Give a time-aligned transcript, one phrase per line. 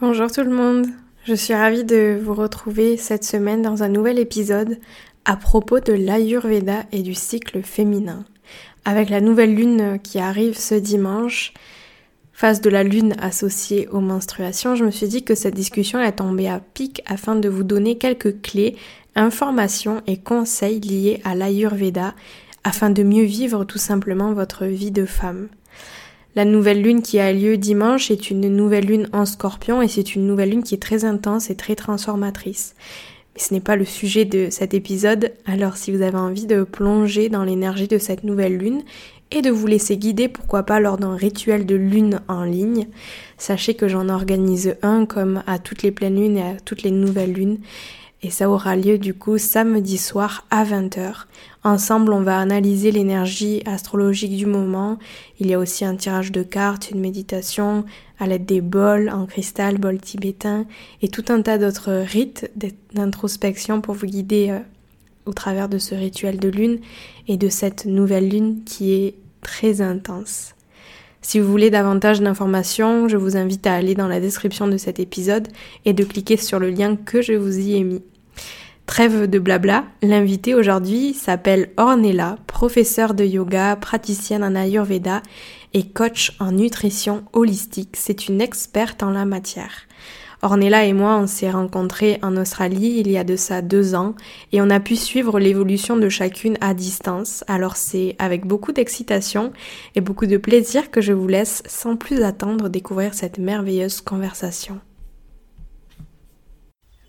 [0.00, 0.86] Bonjour tout le monde,
[1.24, 4.78] je suis ravie de vous retrouver cette semaine dans un nouvel épisode
[5.24, 8.24] à propos de l'Ayurveda et du cycle féminin.
[8.84, 11.52] Avec la nouvelle lune qui arrive ce dimanche,
[12.32, 16.16] phase de la lune associée aux menstruations, je me suis dit que cette discussion est
[16.16, 18.74] tombée à pic afin de vous donner quelques clés,
[19.14, 22.14] informations et conseils liés à l'Ayurveda
[22.64, 25.48] afin de mieux vivre tout simplement votre vie de femme.
[26.34, 30.14] La nouvelle lune qui a lieu dimanche est une nouvelle lune en scorpion et c'est
[30.14, 32.74] une nouvelle lune qui est très intense et très transformatrice.
[33.34, 36.62] Mais ce n'est pas le sujet de cet épisode, alors si vous avez envie de
[36.64, 38.82] plonger dans l'énergie de cette nouvelle lune
[39.30, 42.86] et de vous laisser guider, pourquoi pas lors d'un rituel de lune en ligne,
[43.36, 46.90] sachez que j'en organise un comme à toutes les pleines lunes et à toutes les
[46.90, 47.58] nouvelles lunes
[48.22, 51.24] et ça aura lieu du coup samedi soir à 20h.
[51.64, 54.98] Ensemble, on va analyser l'énergie astrologique du moment.
[55.40, 57.84] Il y a aussi un tirage de cartes, une méditation
[58.18, 60.66] à l'aide des bols en cristal, bols tibétains
[61.02, 62.50] et tout un tas d'autres rites
[62.94, 64.60] d'introspection pour vous guider euh,
[65.26, 66.78] au travers de ce rituel de lune
[67.26, 70.54] et de cette nouvelle lune qui est très intense.
[71.22, 74.98] Si vous voulez davantage d'informations, je vous invite à aller dans la description de cet
[74.98, 75.48] épisode
[75.84, 78.02] et de cliquer sur le lien que je vous y ai mis.
[78.86, 85.22] Trêve de blabla, l'invitée aujourd'hui s'appelle Ornella, professeure de yoga, praticienne en Ayurveda
[85.72, 87.94] et coach en nutrition holistique.
[87.96, 89.86] C'est une experte en la matière.
[90.44, 94.16] Ornella et moi, on s'est rencontrés en Australie il y a de ça deux ans
[94.50, 97.44] et on a pu suivre l'évolution de chacune à distance.
[97.46, 99.52] Alors c'est avec beaucoup d'excitation
[99.94, 104.80] et beaucoup de plaisir que je vous laisse sans plus attendre découvrir cette merveilleuse conversation.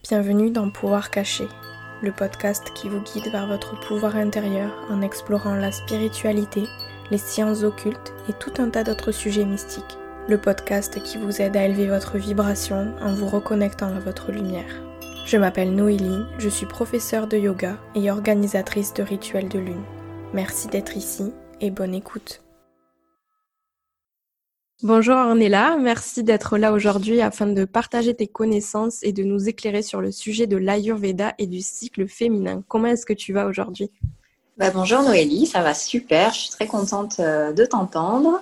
[0.03, 1.45] Bienvenue dans Pouvoir caché,
[2.03, 6.61] le podcast qui vous guide vers votre pouvoir intérieur en explorant la spiritualité,
[7.09, 9.97] les sciences occultes et tout un tas d'autres sujets mystiques.
[10.29, 14.81] Le podcast qui vous aide à élever votre vibration en vous reconnectant à votre lumière.
[15.25, 19.83] Je m'appelle Noélie, je suis professeure de yoga et organisatrice de rituels de lune.
[20.33, 22.41] Merci d'être ici et bonne écoute.
[24.81, 29.81] Bonjour Ornella, merci d'être là aujourd'hui afin de partager tes connaissances et de nous éclairer
[29.81, 32.63] sur le sujet de l'Ayurveda et du cycle féminin.
[32.69, 33.91] Comment est-ce que tu vas aujourd'hui?
[34.57, 36.31] Bah, bonjour Noélie, ça va super.
[36.31, 38.41] Je suis très contente euh, de t'entendre,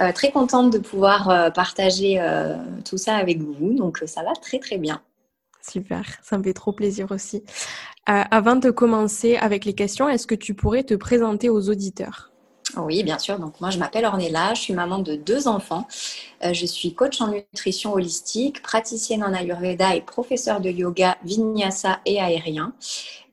[0.00, 2.20] euh, très contente de pouvoir euh, partager
[2.84, 3.74] tout ça avec vous.
[3.74, 5.02] Donc ça va très très bien.
[5.60, 7.42] Super, ça me fait trop plaisir aussi.
[8.06, 12.27] avant de commencer avec les questions, est-ce que tu pourrais te présenter aux auditeurs?
[12.78, 13.38] Oui, bien sûr.
[13.38, 15.86] Donc moi, je m'appelle Ornella, je suis maman de deux enfants.
[16.44, 22.00] Euh, je suis coach en nutrition holistique, praticienne en Ayurveda et professeure de yoga, vinyasa
[22.06, 22.72] et aérien.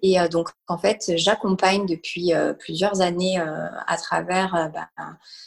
[0.01, 4.88] Et euh, donc, en fait, j'accompagne depuis euh, plusieurs années à travers bah,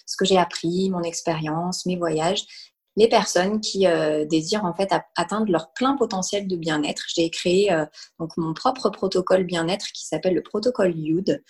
[0.07, 2.45] ce que j'ai appris, mon expérience, mes voyages,
[2.99, 7.05] les personnes qui euh, désirent en fait atteindre leur plein potentiel de bien-être.
[7.15, 7.87] J'ai créé euh,
[8.19, 11.41] donc mon propre protocole bien-être qui s'appelle le protocole YUD,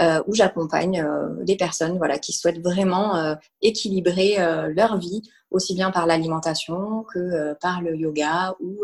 [0.00, 1.06] euh, où j'accompagne
[1.42, 4.36] des personnes voilà qui souhaitent vraiment équilibrer
[4.74, 8.82] leur vie aussi bien par l'alimentation que par le yoga ou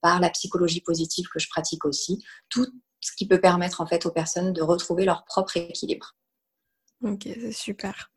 [0.00, 2.24] par la psychologie positive que je pratique aussi.
[2.48, 2.66] Tout
[3.00, 6.16] ce qui peut permettre en fait aux personnes de retrouver leur propre équilibre.
[7.02, 8.10] Ok, c'est super.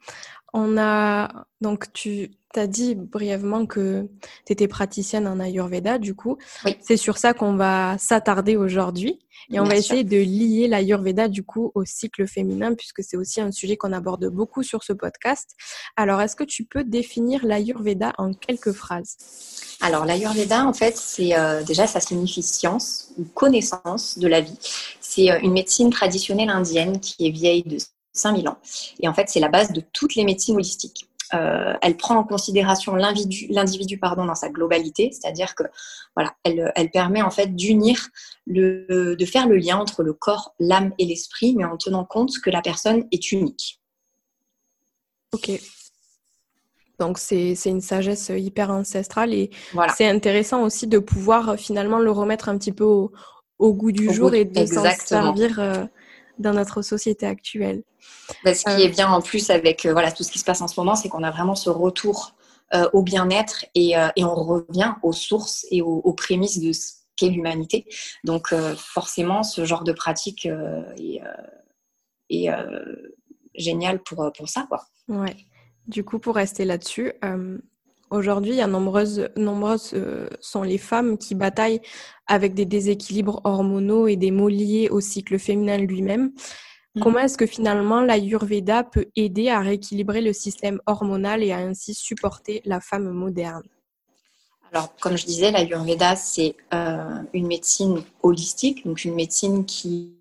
[0.53, 4.07] On a donc tu as dit brièvement que
[4.45, 6.37] tu étais praticienne en Ayurveda, du coup.
[6.81, 9.19] C'est sur ça qu'on va s'attarder aujourd'hui.
[9.51, 13.39] Et on va essayer de lier l'Ayurveda, du coup, au cycle féminin, puisque c'est aussi
[13.39, 15.51] un sujet qu'on aborde beaucoup sur ce podcast.
[15.95, 19.15] Alors, est-ce que tu peux définir l'Ayurveda en quelques phrases?
[19.79, 24.57] Alors, l'Ayurveda, en fait, c'est euh, déjà, ça signifie science ou connaissance de la vie.
[24.99, 27.77] C'est euh, une médecine traditionnelle indienne qui est vieille de
[28.13, 28.57] 5000 ans.
[28.99, 31.07] Et en fait, c'est la base de toutes les médecines holistiques.
[31.33, 35.63] Euh, elle prend en considération l'individu pardon dans sa globalité, c'est-à-dire que
[36.15, 38.07] voilà, elle, elle, permet en fait d'unir
[38.45, 42.39] le, de faire le lien entre le corps, l'âme et l'esprit, mais en tenant compte
[42.39, 43.81] que la personne est unique.
[45.33, 45.51] Ok.
[46.99, 49.51] Donc c'est une sagesse hyper ancestrale et
[49.95, 53.11] c'est intéressant aussi de pouvoir finalement le remettre un petit peu au,
[53.59, 55.85] goût du jour et de s'en servir euh,
[56.39, 57.83] dans notre société actuelle.
[58.43, 60.61] Bah, ce qui est bien en plus avec euh, voilà, tout ce qui se passe
[60.61, 62.35] en ce moment, c'est qu'on a vraiment ce retour
[62.73, 66.93] euh, au bien-être et, euh, et, on revient aux sources et aux, prémices de ce
[67.15, 67.85] qu'est l'humanité.
[68.23, 71.21] Donc forcément, ce genre de pratique est,
[72.29, 72.49] est
[73.55, 74.65] génial pour, pour ça.
[74.67, 74.85] Quoi.
[75.07, 75.35] Ouais.
[75.87, 77.13] Du coup, pour rester là-dessus,
[78.09, 81.81] Aujourd'hui, il y a nombreuses, nombreuses euh, sont les femmes qui bataillent
[82.25, 86.31] avec des déséquilibres hormonaux et des maux liés au cycle féminin lui-même.
[86.95, 87.01] Mmh.
[87.01, 91.93] Comment est-ce que finalement l'Ayurveda peut aider à rééquilibrer le système hormonal et à ainsi
[91.93, 93.63] supporter la femme moderne?
[94.71, 100.13] Alors, comme je disais, l'Ayurveda, c'est euh, une médecine holistique, donc une médecine qui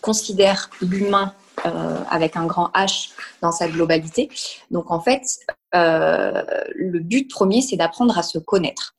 [0.00, 1.34] considère l'humain
[1.66, 3.10] euh, avec un grand H
[3.40, 4.28] dans sa globalité.
[4.70, 5.22] Donc, en fait,
[5.74, 6.42] euh,
[6.74, 8.94] le but premier, c'est d'apprendre à se connaître.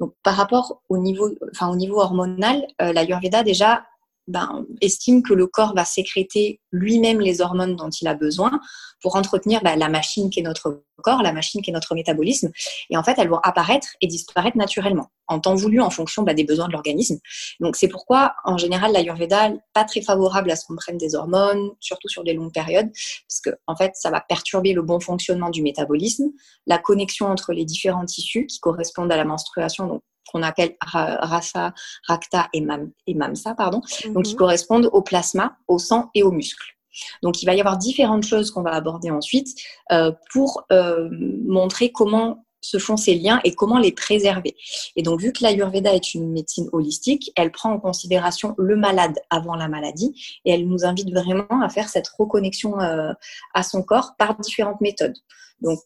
[0.00, 3.84] Donc, par rapport au niveau, enfin, au niveau hormonal, l'Ayurveda, déjà,
[4.28, 8.60] ben, estime que le corps va sécréter lui-même les hormones dont il a besoin
[9.00, 12.50] pour entretenir ben, la machine qui est notre corps, la machine qui est notre métabolisme.
[12.90, 16.34] Et en fait, elles vont apparaître et disparaître naturellement, en temps voulu, en fonction ben,
[16.34, 17.18] des besoins de l'organisme.
[17.60, 21.14] Donc c'est pourquoi, en général, l'Ayurveda n'est pas très favorable à ce qu'on prenne des
[21.14, 22.90] hormones, surtout sur des longues périodes,
[23.28, 26.30] parce que en fait, ça va perturber le bon fonctionnement du métabolisme,
[26.66, 31.74] la connexion entre les différents tissus qui correspondent à la menstruation, qu'on appelle rasa,
[32.06, 34.38] rakta et, mamsa, pardon, donc qui mhm.
[34.38, 36.76] correspondent au plasma, au sang et aux muscles.
[37.22, 39.48] Donc il va y avoir différentes choses qu'on va aborder ensuite
[39.92, 41.08] euh, pour euh,
[41.46, 44.54] montrer comment se font ces liens et comment les préserver.
[44.94, 49.18] Et donc, vu que l'Ayurveda est une médecine holistique, elle prend en considération le malade
[49.30, 53.12] avant la maladie et elle nous invite vraiment à faire cette reconnexion euh,
[53.52, 55.16] à son corps par différentes méthodes.
[55.60, 55.80] Donc,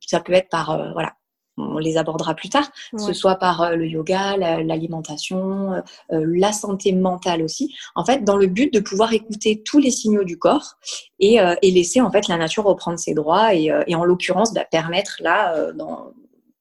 [0.00, 1.14] ça peut être par voilà,
[1.56, 5.80] on les abordera plus tard, que ce soit par euh, le yoga, l'alimentation, euh,
[6.12, 7.74] euh, la santé mentale aussi.
[7.94, 10.74] En fait, dans le but de pouvoir écouter tous les signaux du corps
[11.20, 15.72] et, laisser en fait la nature reprendre ses droits et, en l'occurrence bah, permettre là
[15.72, 16.12] dans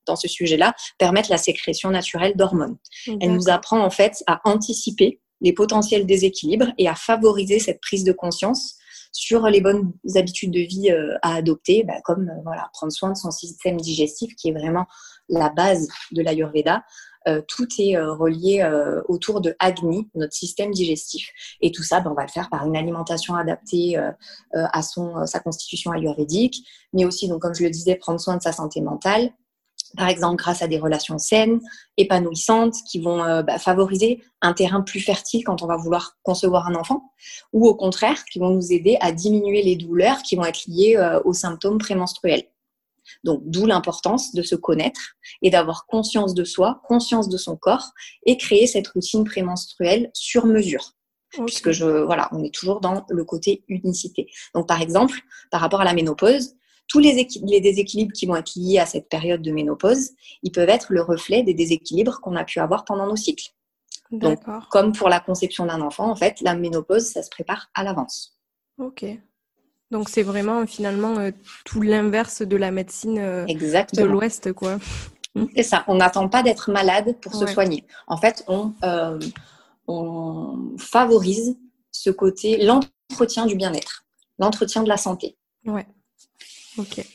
[0.05, 2.75] dans ce sujet-là, permettre la sécrétion naturelle d'hormones.
[3.21, 8.03] Elle nous apprend en fait à anticiper les potentiels déséquilibres et à favoriser cette prise
[8.03, 8.75] de conscience
[9.13, 13.11] sur les bonnes habitudes de vie euh, à adopter, bah, comme euh, voilà, prendre soin
[13.11, 14.87] de son système digestif qui est vraiment
[15.29, 16.83] la base de l'Ayurveda.
[17.27, 18.69] Euh, tout est relié
[19.07, 21.29] autour de Agni, notre système digestif.
[21.61, 23.97] Et tout ça, bah, on va le faire par une alimentation adaptée
[24.53, 28.41] à son, sa constitution ayurvédique, mais aussi, donc, comme je le disais, prendre soin de
[28.41, 29.31] sa santé mentale,
[29.97, 31.59] par exemple grâce à des relations saines,
[31.97, 36.67] épanouissantes, qui vont euh, bah, favoriser un terrain plus fertile quand on va vouloir concevoir
[36.67, 37.11] un enfant,
[37.51, 40.95] ou au contraire, qui vont nous aider à diminuer les douleurs qui vont être liées
[40.97, 42.43] euh, aux symptômes prémenstruels.
[43.23, 45.01] Donc, d'où l'importance de se connaître
[45.41, 47.91] et d'avoir conscience de soi, conscience de son corps
[48.25, 50.93] et créer cette routine prémenstruelle sur mesure.
[51.45, 54.27] Puisque je, voilà, on est toujours dans le côté unicité.
[54.53, 55.19] Donc, par exemple,
[55.51, 56.55] par rapport à la ménopause,
[56.87, 57.13] tous les,
[57.59, 60.11] déséquilibres qui vont être liés à cette période de ménopause,
[60.43, 63.49] ils peuvent être le reflet des déséquilibres qu'on a pu avoir pendant nos cycles.
[64.11, 64.39] Donc,
[64.69, 68.37] comme pour la conception d'un enfant, en fait, la ménopause, ça se prépare à l'avance.
[68.77, 69.05] Ok.
[69.89, 71.31] Donc, c'est vraiment finalement euh,
[71.65, 74.77] tout l'inverse de la médecine euh, de l'Ouest, quoi.
[75.55, 75.83] C'est ça.
[75.87, 77.85] On n'attend pas d'être malade pour se soigner.
[78.05, 79.19] En fait, on, euh,
[79.87, 81.57] on favorise
[81.91, 84.05] ce côté, l'entretien du bien-être,
[84.37, 85.37] l'entretien de la santé.
[85.65, 85.87] Ouais.
[86.77, 87.05] Ok.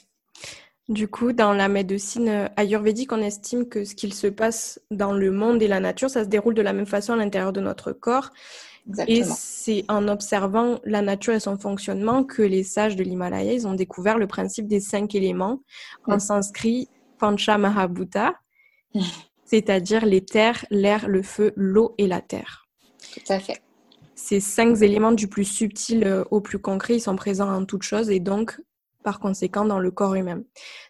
[0.88, 5.12] Du coup, dans la médecine euh, ayurvédique, on estime que ce qu'il se passe dans
[5.12, 7.60] le monde et la nature, ça se déroule de la même façon à l'intérieur de
[7.60, 8.30] notre corps.
[8.88, 9.18] Exactement.
[9.18, 13.74] Et c'est en observant la nature et son fonctionnement que les sages de l'Himalaya, ont
[13.74, 15.60] découvert le principe des cinq éléments,
[16.06, 16.88] en sanskrit
[17.18, 18.32] Pancha Mahabhuta,
[19.44, 22.66] c'est-à-dire les terres, l'air, le feu, l'eau et la terre.
[23.12, 23.60] Tout à fait.
[24.14, 27.82] Ces cinq éléments du plus subtil euh, au plus concret, ils sont présents en toute
[27.82, 28.58] chose et donc
[29.08, 30.42] par conséquent dans le corps humain.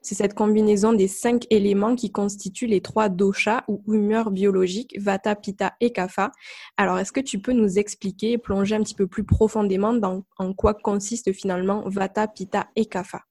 [0.02, 5.36] C'est cette combinaison des cinq éléments qui constituent les trois doshas ou humeurs biologiques, Vata,
[5.36, 6.32] Pitta et Kapha.
[6.76, 10.24] Alors, est-ce que tu peux nous expliquer et plonger un petit peu plus profondément dans
[10.36, 13.27] en quoi consiste finalement Vata, Pitta et Kapha?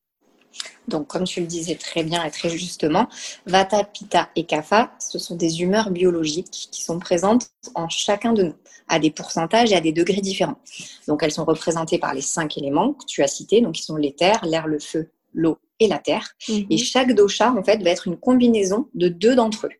[0.87, 3.07] Donc, comme tu le disais très bien et très justement,
[3.45, 8.43] Vata, Pitta et Kapha, ce sont des humeurs biologiques qui sont présentes en chacun de
[8.43, 8.55] nous,
[8.87, 10.59] à des pourcentages et à des degrés différents.
[11.07, 13.97] Donc, elles sont représentées par les cinq éléments que tu as cités, donc qui sont
[13.97, 16.29] les terres, l'air, le feu, l'eau et la terre.
[16.47, 16.67] Mhm.
[16.69, 19.71] Et chaque dosha, en fait, va être une combinaison de deux d'entre eux.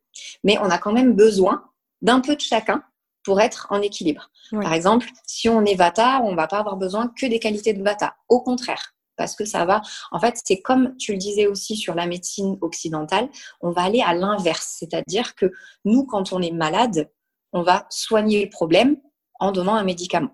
[0.43, 1.63] Mais on a quand même besoin
[2.01, 2.83] d'un peu de chacun
[3.23, 4.29] pour être en équilibre.
[4.51, 7.73] Par exemple, si on est Vata, on ne va pas avoir besoin que des qualités
[7.73, 8.15] de Vata.
[8.29, 9.81] Au contraire, parce que ça va.
[10.11, 13.29] En fait, c'est comme tu le disais aussi sur la médecine occidentale,
[13.61, 14.75] on va aller à l'inverse.
[14.79, 15.51] C'est-à-dire que
[15.83, 17.09] nous, quand on est malade,
[17.51, 18.97] on va soigner le problème
[19.39, 20.31] en donnant un médicament.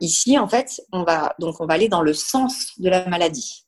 [0.00, 3.66] Ici, en fait, on va donc on va aller dans le sens de la maladie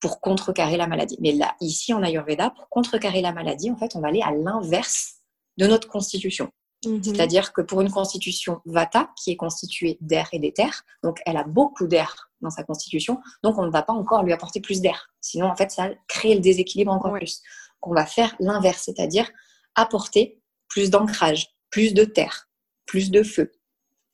[0.00, 1.16] pour contrecarrer la maladie.
[1.20, 4.32] Mais là, ici en Ayurveda, pour contrecarrer la maladie, en fait, on va aller à
[4.32, 5.16] l'inverse
[5.56, 6.50] de notre constitution.
[6.86, 7.02] Mhm.
[7.02, 11.44] C'est-à-dire que pour une constitution Vata, qui est constituée d'air et d'éther, donc elle a
[11.44, 15.10] beaucoup d'air dans sa constitution, donc on ne va pas encore lui apporter plus d'air.
[15.20, 17.42] Sinon, en fait, ça crée le déséquilibre encore plus.
[17.82, 19.28] Donc on va faire l'inverse, c'est-à-dire
[19.74, 22.48] apporter plus d'ancrage, plus de terre,
[22.86, 23.52] plus de feu.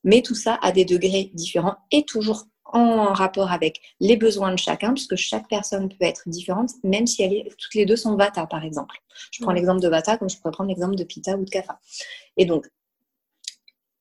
[0.04, 4.58] Mais tout ça à des degrés différents et toujours en rapport avec les besoins de
[4.58, 8.16] chacun, puisque chaque personne peut être différente, même si elle est, toutes les deux sont
[8.16, 8.96] Vata, par exemple.
[9.30, 11.78] Je prends l'exemple de Vata comme je pourrais prendre l'exemple de Pitta ou de Kapha.
[12.36, 12.66] Et donc,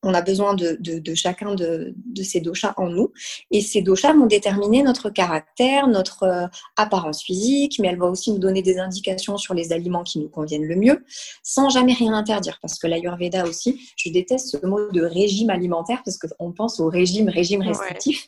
[0.04, 0.78] on a besoin de,
[1.16, 1.94] chacun de,
[2.24, 3.12] ces doshas en nous.
[3.52, 8.32] Et ces doshas vont déterminer notre caractère, notre euh, apparence physique, mais elle va aussi
[8.32, 11.04] nous donner des indications sur les aliments qui nous conviennent le mieux,
[11.44, 12.58] sans jamais rien interdire.
[12.62, 16.88] Parce que l'Ayurveda aussi, je déteste ce mot de régime alimentaire, parce qu'on pense au
[16.88, 18.26] régime, régime restrictif.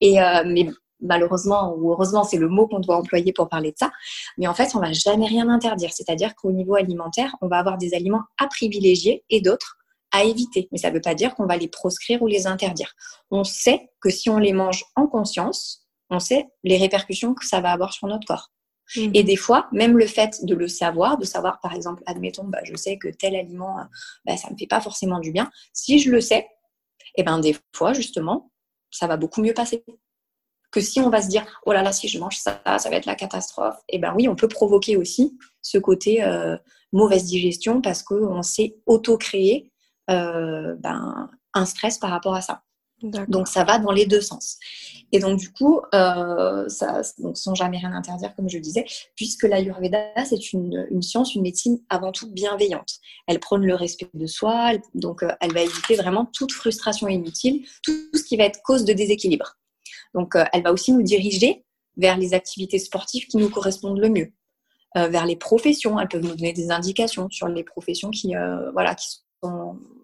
[0.00, 0.68] Et, euh, mais
[1.00, 3.90] malheureusement ou heureusement, c'est le mot qu'on doit employer pour parler de ça.
[4.38, 5.92] Mais en fait, on va jamais rien interdire.
[5.92, 9.78] C'est-à-dire qu'au niveau alimentaire, on va avoir des aliments à privilégier et d'autres
[10.12, 10.68] à éviter.
[10.70, 12.94] Mais ça ne veut pas dire qu'on va les proscrire ou les interdire.
[13.30, 17.60] On sait que si on les mange en conscience, on sait les répercussions que ça
[17.60, 18.50] va avoir sur notre corps.
[18.96, 19.10] Mhm.
[19.14, 22.60] Et des fois, même le fait de le savoir, de savoir par exemple, admettons, bah,
[22.64, 23.76] je sais que tel aliment,
[24.24, 25.50] bah, ça ne me fait pas forcément du bien.
[25.72, 26.46] Si je le sais,
[27.14, 28.50] et eh ben des fois, justement,
[28.90, 29.84] ça va beaucoup mieux passer.
[30.70, 32.96] Que si on va se dire, oh là là, si je mange ça, ça va
[32.96, 33.76] être la catastrophe.
[33.88, 36.56] Et eh ben oui, on peut provoquer aussi ce côté euh,
[36.92, 39.71] mauvaise digestion parce qu'on s'est auto-créé
[40.10, 42.62] euh, ben, un stress par rapport à ça.
[43.02, 44.58] Donc ça va dans les deux sens.
[45.10, 48.84] Et donc du coup, euh, ça, donc sans jamais rien interdire, comme je disais,
[49.16, 52.94] puisque l'Ayurveda, c'est une, une, science, une médecine avant tout bienveillante.
[53.26, 57.66] Elle prône le respect de soi, donc euh, elle va éviter vraiment toute frustration inutile,
[57.82, 59.56] tout ce qui va être cause de déséquilibre.
[60.14, 61.64] Donc elle va aussi nous diriger
[61.96, 64.32] vers les activités sportives qui nous correspondent le mieux,
[64.94, 65.98] vers les professions.
[65.98, 68.34] Elle peut nous donner des indications sur les professions qui,
[68.74, 69.20] voilà, qui sont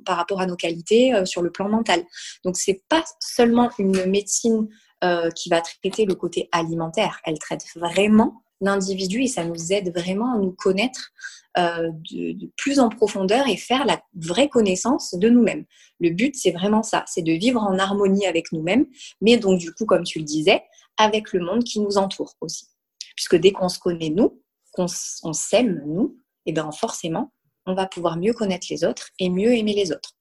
[0.04, 2.02] par rapport à nos qualités euh, sur le plan mental.
[2.44, 4.68] Donc c'est pas seulement une médecine
[5.04, 9.96] euh, qui va traiter le côté alimentaire, elle traite vraiment l'individu et ça nous aide
[9.96, 11.12] vraiment à nous connaître
[11.56, 15.64] euh, de, plus en profondeur et faire la vraie connaissance de nous-mêmes.
[16.00, 18.86] Le but, c'est vraiment ça, c'est de vivre en harmonie avec nous-mêmes,
[19.20, 20.62] mais donc du coup, comme tu le disais,
[20.96, 22.66] avec le monde qui nous entoure aussi.
[23.14, 24.42] Puisque dès qu'on se connaît nous,
[24.72, 26.16] qu'on s'aime nous,
[26.46, 27.32] et eh bien forcément,
[27.68, 30.14] on va pouvoir mieux connaître les autres et mieux aimer les autres.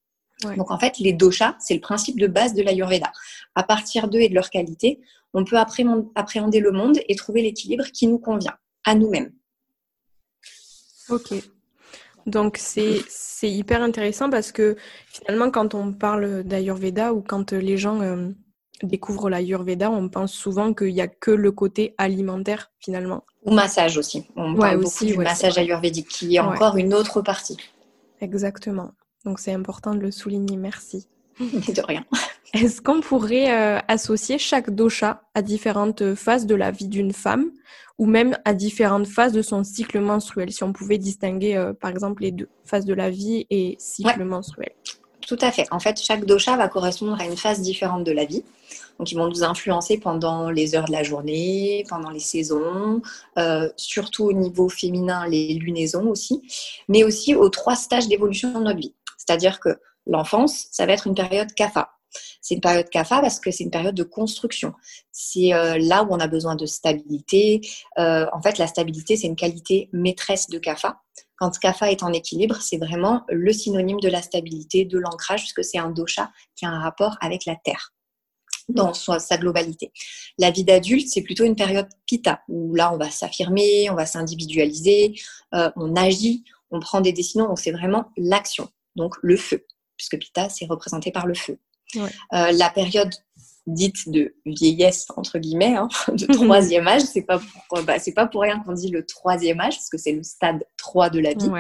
[0.56, 3.12] Donc en fait, les doshas, c'est le principe de base de l'Ayurveda.
[3.56, 5.00] À partir d'eux et de leur qualité,
[5.34, 9.34] on peut appréhender le monde et trouver l'équilibre qui nous convient, à nous-mêmes.
[11.10, 11.34] Ok.
[12.28, 13.02] Donc c'est
[13.50, 14.76] hyper intéressant parce que
[15.08, 18.30] finalement, quand on parle d'Ayurveda ou quand les gens euh,
[18.84, 23.24] découvre l'Ayurveda, on pense souvent qu'il n'y a que le côté alimentaire finalement.
[23.46, 24.28] Ou massage aussi.
[24.36, 27.58] On parle aussi, beaucoup du massage ayurvédique qui est encore une autre partie.
[28.22, 28.92] Exactement.
[29.26, 30.58] Donc c'est important de le souligner.
[30.58, 31.08] Merci.
[31.40, 32.04] de rien.
[32.54, 37.52] Est-ce qu'on pourrait euh, associer chaque dosha à différentes phases de la vie d'une femme
[37.98, 40.52] ou même à différentes phases de son cycle menstruel?
[40.52, 44.24] Si on pouvait distinguer euh, par exemple les deux phases de la vie et cycle
[44.24, 44.72] menstruel.
[45.28, 45.68] Tout à fait.
[45.72, 48.46] En fait, chaque dosha va correspondre à une phase différente de la vie.
[48.98, 53.02] Donc, ils vont nous influencer pendant les heures de la journée, pendant les saisons,
[53.38, 56.42] euh, surtout au niveau féminin, les lunaisons aussi,
[56.88, 58.96] mais aussi aux trois stages d'évolution de notre vie.
[59.18, 61.97] C'est-à-dire que l'enfance, ça va être une période kapha.
[62.42, 64.74] C'est une période kapha parce que c'est une période de construction.
[65.12, 67.62] C'est euh, là où on a besoin de stabilité.
[67.98, 71.02] Euh, en fait, la stabilité, c'est une qualité maîtresse de kapha.
[71.38, 75.64] Quand kapha est en équilibre, c'est vraiment le synonyme de la stabilité, de l'ancrage, puisque
[75.64, 77.94] c'est un dosha qui a un rapport avec la terre
[78.70, 79.92] dans sa globalité.
[80.38, 84.06] La vie d'adulte, c'est plutôt une période pita, où là, on va s'affirmer, on va
[84.06, 85.16] s'individualiser,
[85.54, 90.18] euh, on agit, on prend des décisions, donc c'est vraiment l'action, donc le feu, puisque
[90.18, 91.60] pita, c'est représenté par le feu.
[91.96, 93.14] Euh, la période
[93.68, 97.02] dite de vieillesse entre guillemets, hein, de troisième âge.
[97.02, 99.98] C'est pas pour, bah, c'est pas pour rien qu'on dit le troisième âge parce que
[99.98, 101.52] c'est le stade 3 de la vie.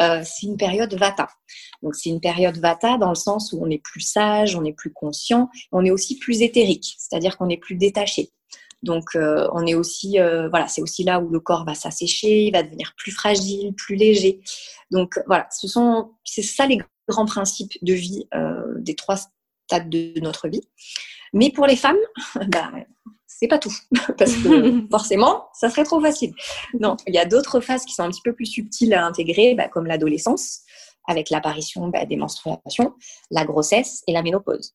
[0.00, 1.28] Euh, c'est une période vata.
[1.82, 4.74] Donc c'est une période vata dans le sens où on est plus sage, on est
[4.74, 8.30] plus conscient, on est aussi plus éthérique, c'est-à-dire qu'on est plus détaché.
[8.82, 12.44] Donc euh, on est aussi euh, voilà, c'est aussi là où le corps va s'assécher,
[12.44, 14.40] il va devenir plus fragile, plus léger.
[14.90, 18.28] Donc voilà, ce sont c'est ça les grands principes de vie
[18.80, 19.16] des trois
[19.68, 20.62] stades de notre vie.
[21.34, 21.98] Mais pour les femmes,
[22.48, 22.72] bah,
[23.26, 23.74] c'est pas tout.
[24.18, 26.32] Parce que forcément, ça serait trop facile.
[26.80, 29.54] Non, il y a d'autres phases qui sont un petit peu plus subtiles à intégrer,
[29.54, 30.60] bah, comme l'adolescence,
[31.06, 32.94] avec l'apparition bah, des menstruations,
[33.30, 34.74] la grossesse et la ménopause.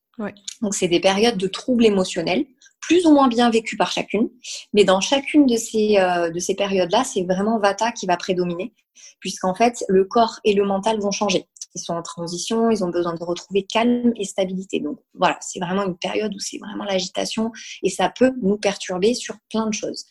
[0.62, 2.46] Donc, c'est des périodes de troubles émotionnels,
[2.80, 4.30] plus ou moins bien vécues par chacune.
[4.74, 8.74] Mais dans chacune de ces, euh, de ces périodes-là, c'est vraiment Vata qui va prédominer,
[9.20, 12.90] puisqu'en fait, le corps et le mental vont changer ils sont en transition, ils ont
[12.90, 14.80] besoin de retrouver calme et stabilité.
[14.80, 17.52] Donc voilà, c'est vraiment une période où c'est vraiment l'agitation
[17.82, 20.06] et ça peut nous perturber sur plein de choses.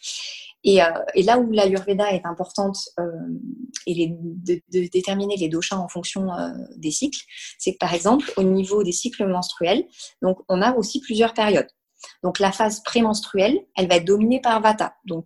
[0.65, 3.05] Et, euh, là où l'Ayurveda est importante euh,
[3.87, 7.21] et de, déterminer les doshas en fonction euh, des cycles,
[7.59, 9.85] c'est que par exemple au niveau des cycles menstruels,
[10.21, 11.69] donc on a aussi plusieurs périodes.
[12.23, 14.95] Donc la phase prémenstruelle, elle va être dominée par Vata.
[15.05, 15.25] Donc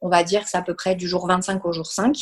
[0.00, 2.16] on va dire que c'est à peu près du jour 25 au jour 5.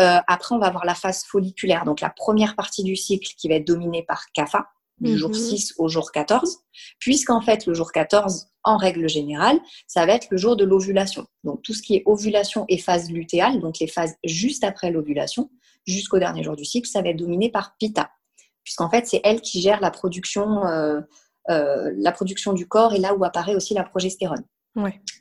[0.00, 3.48] Euh, après, on va avoir la phase folliculaire, donc la première partie du cycle qui
[3.48, 4.66] va être dominée par Kapha,
[4.98, 5.84] du jour 6 mhm.
[5.84, 6.58] au jour 14,
[6.98, 11.26] puisqu'en fait, le jour 14, en règle générale, ça va être le jour de l'ovulation.
[11.44, 15.50] Donc, tout ce qui est ovulation et phase lutéale, donc les phases juste après l'ovulation,
[15.86, 18.10] jusqu'au dernier jour du cycle, ça va être dominé par Pitta,
[18.64, 21.00] puisqu'en fait, c'est elle qui gère la production, euh,
[21.50, 24.44] euh, la production du corps et là où apparaît aussi la progestérone.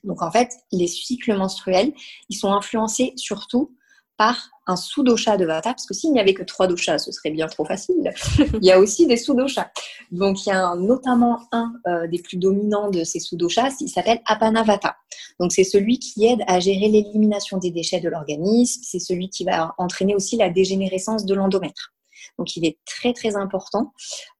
[0.04, 1.94] Donc, en fait, les cycles menstruels,
[2.30, 3.76] ils sont influencés surtout
[4.18, 7.32] par un sous-dosha de Vata, parce que s'il n'y avait que trois doshas, ce serait
[7.32, 8.14] bien trop facile.
[8.40, 9.70] il y a aussi des sous-doshas.
[10.12, 14.22] Donc, il y a notamment un euh, des plus dominants de ces sous-doshas, il s'appelle
[14.26, 14.96] Apanavata.
[15.40, 19.44] Donc, c'est celui qui aide à gérer l'élimination des déchets de l'organisme, c'est celui qui
[19.44, 21.94] va entraîner aussi la dégénérescence de l'endomètre.
[22.40, 23.94] Donc, il est très, très important,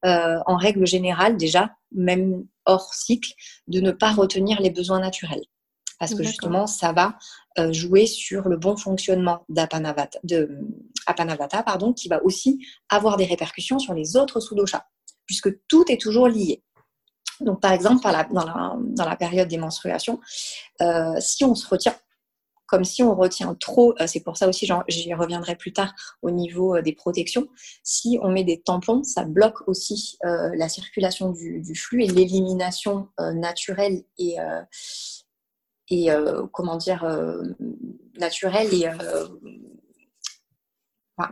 [0.04, 3.32] euh, en règle générale, déjà, même hors cycle,
[3.68, 5.42] de ne pas retenir les besoins naturels
[5.98, 7.16] parce que justement, ça va
[7.58, 10.58] euh, jouer sur le bon fonctionnement d'Apanavata, de
[11.06, 14.84] Apanavata, pardon, qui va aussi avoir des répercussions sur les autres sous-doshas,
[15.26, 16.62] puisque tout est toujours lié.
[17.40, 20.20] Donc, par exemple, dans, la, période des menstruations,
[20.80, 21.94] euh, si on se retient,
[22.66, 26.30] comme si on retient trop, euh, c'est pour ça aussi, j'y reviendrai plus tard au
[26.30, 27.48] niveau des protections,
[27.82, 33.08] si on met des tampons, ça bloque aussi la circulation du, du flux et l'élimination
[33.18, 34.36] naturelle et
[35.88, 37.42] et euh, comment dire euh,
[38.18, 39.26] naturel et euh,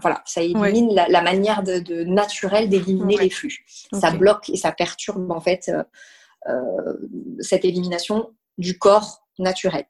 [0.01, 3.67] voilà, ça élimine la, manière de, naturelle d'éliminer les flux.
[3.93, 5.71] Ça bloque et ça perturbe en fait
[7.41, 9.85] cette élimination du corps naturel.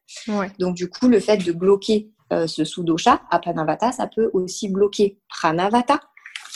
[0.59, 6.01] Donc du coup, le fait de bloquer ce sous-dosha, Apanavata, ça peut aussi bloquer Pranavata,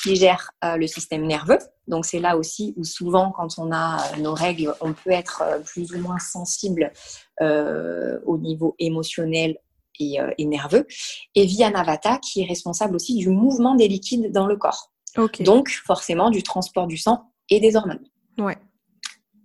[0.03, 1.59] qui gère le système nerveux.
[1.87, 5.93] Donc c'est là aussi où souvent, quand on a nos règles, on peut être plus
[5.95, 6.93] ou moins sensible
[7.41, 9.59] euh, au niveau émotionnel
[10.01, 10.87] et, euh, et, nerveux,
[11.35, 14.93] et Navata qui est responsable aussi du mouvement des liquides dans le corps.
[15.41, 18.05] Donc, forcément, du transport du sang et des hormones.
[18.39, 18.57] Ouais.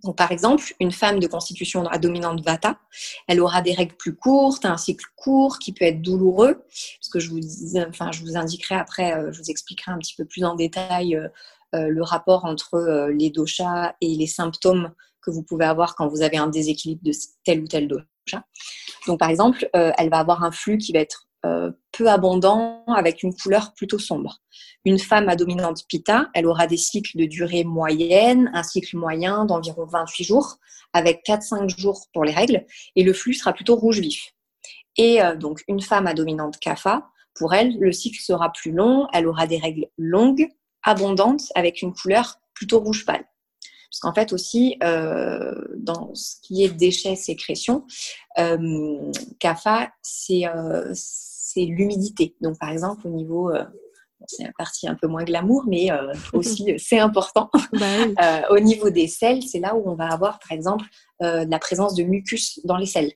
[0.04, 2.78] Donc, par exemple, une femme de constitution dominante Vata,
[3.26, 6.62] elle aura des règles plus courtes, un cycle court qui peut être douloureux,
[7.00, 7.40] parce que je vous,
[7.88, 11.20] enfin, je vous indiquerai après, euh, je vous expliquerai un petit peu plus en détail
[11.76, 14.92] le rapport entre les doshas et les symptômes
[15.24, 17.12] que vous pouvez avoir quand vous avez un déséquilibre de
[17.44, 18.44] tel ou tel dosha.
[19.06, 22.84] Donc, par exemple, euh, elle va avoir un flux qui va être euh, peu abondant
[22.86, 24.40] avec une couleur plutôt sombre.
[24.84, 29.44] Une femme à dominante Pitta, elle aura des cycles de durée moyenne, un cycle moyen
[29.44, 30.56] d'environ 28 jours,
[30.92, 32.64] avec 4-5 jours pour les règles,
[32.96, 34.32] et le flux sera plutôt rouge vif.
[34.96, 39.08] Et euh, donc, une femme à dominante Kapha, pour elle, le cycle sera plus long,
[39.12, 40.48] elle aura des règles longues,
[40.82, 43.24] abondantes, avec une couleur plutôt rouge pâle.
[43.90, 47.86] Parce qu'en fait aussi, euh, dans ce qui est déchets, sécrétions,
[49.38, 49.92] CAFA,
[50.30, 50.92] euh,
[51.54, 52.36] c'est l'humidité.
[52.40, 53.50] Donc par exemple, au niveau
[54.26, 55.88] c'est une partie un peu moins glamour, mais
[56.32, 57.50] aussi c'est important.
[57.72, 60.84] Bah au niveau des selles, c'est là où on va avoir, par exemple,
[61.20, 63.12] la présence de mucus dans les selles.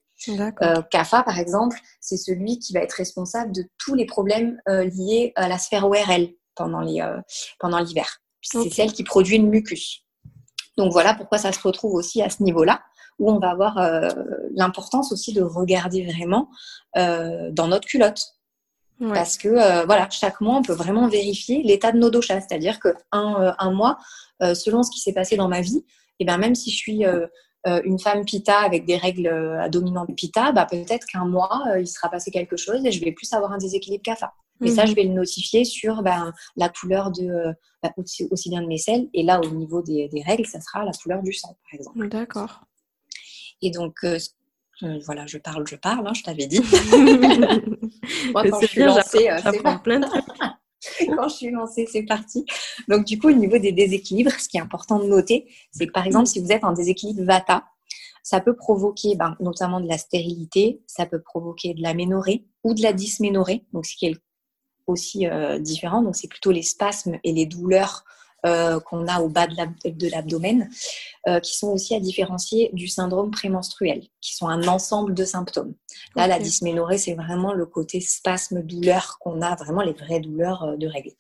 [0.91, 5.49] CAFA, par exemple, c'est celui qui va être responsable de tous les problèmes liés à
[5.49, 7.29] la sphère ORL pendant l'hiver.
[7.59, 7.85] pendant
[8.43, 10.05] C'est celle qui produit le mucus.
[10.79, 12.81] Donc voilà pourquoi ça se retrouve aussi à ce niveau-là,
[13.19, 14.09] où on va avoir euh,
[14.55, 16.49] l'importance aussi de regarder vraiment
[16.97, 18.35] euh, dans notre culotte.
[19.01, 22.41] Parce que euh, voilà, chaque mois, on peut vraiment vérifier l'état de nos doshas.
[22.41, 23.99] C'est-à-dire qu'un un mois,
[24.41, 25.85] selon ce qui s'est passé dans ma vie,
[26.21, 27.05] et eh bien même si je suis
[27.65, 32.09] une femme pita avec des règles à dominante pita, bah, peut-être qu'un mois, il sera
[32.09, 34.33] passé quelque chose et je vais plus avoir un déséquilibre kapha.
[34.61, 34.97] Mais ça, je mhm.
[34.97, 39.09] vais le notifier sur ben, la couleur de, ben, aussi, bien de mes selles.
[39.15, 42.09] Et là, au niveau des, règles, ça sera la couleur du sang, par exemple.
[42.09, 42.63] D'accord.
[43.63, 44.19] Et donc, euh,
[44.83, 46.61] euh, voilà, je parle, je parle, hein, je t'avais dit.
[48.33, 50.07] Moi, quand je suis lancée, c'est plein de
[51.17, 52.45] quand je suis lancée, c'est parti.
[52.89, 55.93] Donc, du coup, au niveau des déséquilibres, ce qui est important de noter, c'est que
[55.93, 57.65] par exemple, si vous êtes en déséquilibre Vata,
[58.23, 62.75] ça peut provoquer ben, notamment de la stérilité, ça peut provoquer de la ménorrhée ou
[62.75, 64.17] de la dysménorrhée, donc ce qui est
[64.87, 66.03] aussi euh, différents.
[66.03, 68.05] Donc, c'est plutôt les spasmes et les douleurs
[68.47, 70.71] euh, qu'on a au bas de l'abdomen,
[71.27, 75.75] euh, qui sont aussi à différencier du syndrome prémenstruel, qui sont un ensemble de symptômes.
[76.15, 80.87] Là, la dysménorrhée, c'est vraiment le côté spasme-douleur qu'on a, vraiment les vraies douleurs de
[80.87, 81.15] règles.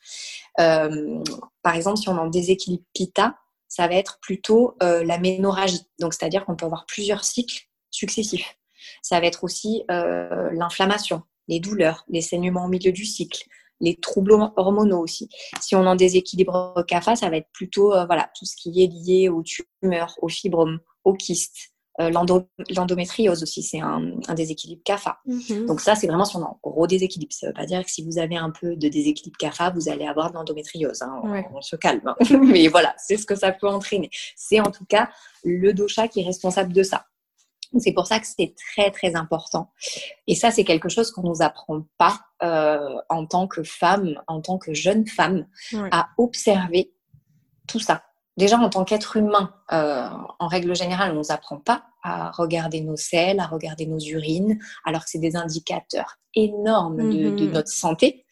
[0.56, 3.34] par exemple, si on en déséquilibre pita,
[3.66, 5.82] ça va être plutôt la ménorragie.
[5.98, 8.56] Donc, c'est-à-dire qu'on peut avoir plusieurs cycles successifs.
[9.02, 13.44] Ça va être aussi l'inflammation, les douleurs, les saignements au milieu du cycle,
[13.80, 15.28] les troubles hormonaux aussi.
[15.60, 18.86] Si on en déséquilibre CAFA, ça va être plutôt euh, voilà, tout ce qui est
[18.86, 25.18] lié aux tumeurs, aux fibromes, aux kystes, Euh, l'endométriose aussi, c'est un, déséquilibre CAFA.
[25.26, 25.66] Mhm.
[25.66, 27.32] Donc ça, c'est vraiment son gros déséquilibre.
[27.32, 29.88] Ça ne veut pas dire que si vous avez un peu de déséquilibre CAFA, vous
[29.88, 31.02] allez avoir de l'endométriose.
[31.02, 31.44] Hein.
[31.52, 32.02] On, se calme.
[32.06, 32.14] Hein.
[32.40, 34.10] Mais voilà, c'est ce que ça peut entraîner.
[34.36, 35.10] C'est en tout cas
[35.42, 37.06] le dosha qui est responsable de ça.
[37.78, 39.70] C'est pour ça que c'est très très important.
[40.26, 44.40] Et ça, c'est quelque chose qu'on nous apprend pas euh, en tant que femme, en
[44.40, 45.46] tant que jeune femme,
[45.90, 46.92] à observer
[47.66, 48.02] tout ça.
[48.38, 52.30] Déjà, en tant qu'être humain, euh, en règle générale, on ne nous apprend pas à
[52.30, 57.50] regarder nos selles, à regarder nos urines, alors que c'est des indicateurs énormes de, mm-hmm.
[57.50, 58.24] notre santé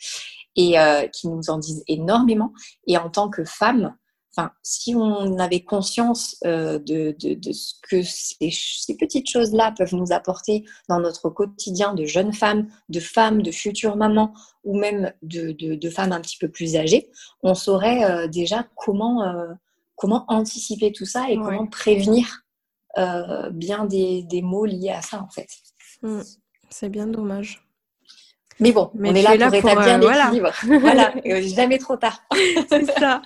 [0.54, 2.52] et euh, qui nous en disent énormément.
[2.86, 3.96] Et en tant que femme,
[4.36, 7.14] enfin, si on avait conscience euh, de,
[7.52, 13.00] ce que ces, petites choses-là peuvent nous apporter dans notre quotidien de jeunes femmes, de
[13.00, 17.10] femmes, de futures mamans ou même de, femmes un petit peu plus âgées,
[17.42, 19.22] on saurait déjà comment
[19.96, 22.42] comment anticiper tout ça et comment prévenir
[22.98, 25.48] euh, bien des, des, mots liés à ça en fait.
[26.02, 26.22] Hmm.
[26.70, 27.62] C'est bien dommage.
[28.58, 30.52] Mais bon, on est là, pour rétablir euh, l'équilibre.
[30.80, 31.42] Voilà, voilà.
[31.42, 32.22] jamais trop tard.
[32.68, 33.20] C'est ça.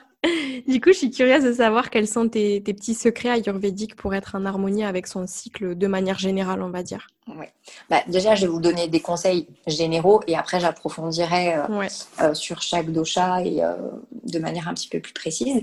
[0.67, 4.35] Du coup, je suis curieuse de savoir quels sont tes, petits secrets ayurvédiques pour être
[4.35, 7.07] en harmonie avec son cycle de manière générale, on va dire.
[7.27, 7.53] Ouais.
[7.89, 11.89] Bah, déjà, je vais vous donner des conseils généraux et après, j'approfondirai euh,
[12.21, 13.77] euh, sur chaque dosha et euh,
[14.25, 15.63] de manière un petit peu plus précise.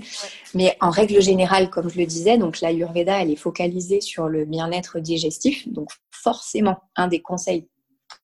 [0.54, 4.44] Mais en règle générale, comme je le disais, donc l'ayurveda, elle est focalisée sur le
[4.44, 5.68] bien-être digestif.
[5.68, 7.68] Donc, forcément, un des conseils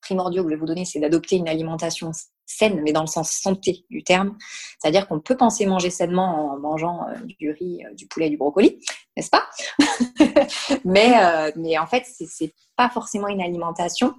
[0.00, 2.10] primordiaux que je vais vous donner, c'est d'adopter une alimentation
[2.46, 4.36] saine, mais dans le sens santé du terme.
[4.78, 8.36] C'est-à-dire qu'on peut penser manger sainement en mangeant euh, du riz, euh, du poulet, du
[8.36, 8.80] brocoli,
[9.16, 9.46] n'est-ce pas?
[10.84, 14.14] Mais, euh, mais en fait, c'est pas forcément une alimentation.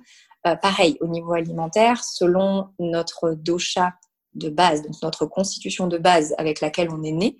[0.61, 3.93] pareil, au niveau alimentaire, selon notre dosha
[4.33, 7.37] de base, notre constitution de base avec laquelle on est né,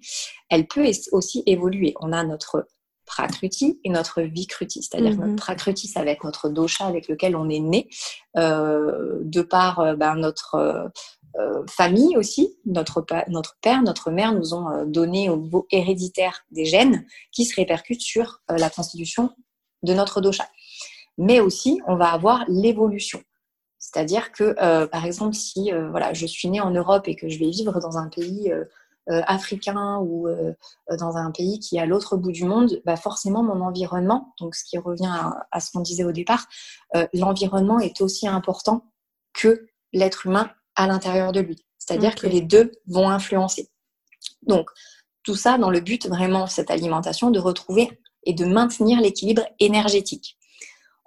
[0.50, 1.94] elle peut aussi évoluer.
[2.00, 2.68] On a notre
[3.06, 5.36] prakruti et notre vikruti, c'est-à-dire notre mhm.
[5.36, 7.88] prakruti, c'est avec notre dosha avec lequel on est né,
[8.38, 10.56] euh, de par euh, ben, notre
[11.36, 16.66] euh, famille aussi, notre, notre père, notre mère nous ont donné au niveau héréditaire des
[16.66, 19.32] gènes qui se répercutent sur la constitution
[19.84, 20.48] de notre dosha.
[21.18, 23.22] Mais aussi, on va avoir l'évolution.
[23.80, 27.50] C'est-à-dire que, par exemple, si voilà, je suis née en Europe et que je vais
[27.50, 28.50] vivre dans un pays
[29.08, 30.54] africain ou euh,
[30.98, 34.56] dans un pays qui est à l'autre bout du monde, bah forcément mon environnement, donc
[34.56, 35.14] ce qui revient
[35.52, 36.48] à, ce qu'on disait au départ,
[36.96, 38.92] euh, l'environnement est aussi important
[39.34, 41.66] que l'être humain à l'intérieur de lui.
[41.78, 43.70] C'est-à-dire que les deux vont influencer.
[44.42, 44.70] Donc,
[45.24, 50.38] tout ça dans le but vraiment, cette alimentation, de retrouver et de maintenir l'équilibre énergétique.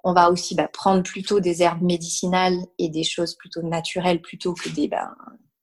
[0.03, 4.53] On va aussi bah, prendre plutôt des herbes médicinales et des choses plutôt naturelles plutôt
[4.53, 5.13] que des, bah,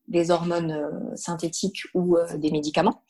[0.09, 3.03] des hormones euh, synthétiques ou euh, des médicaments.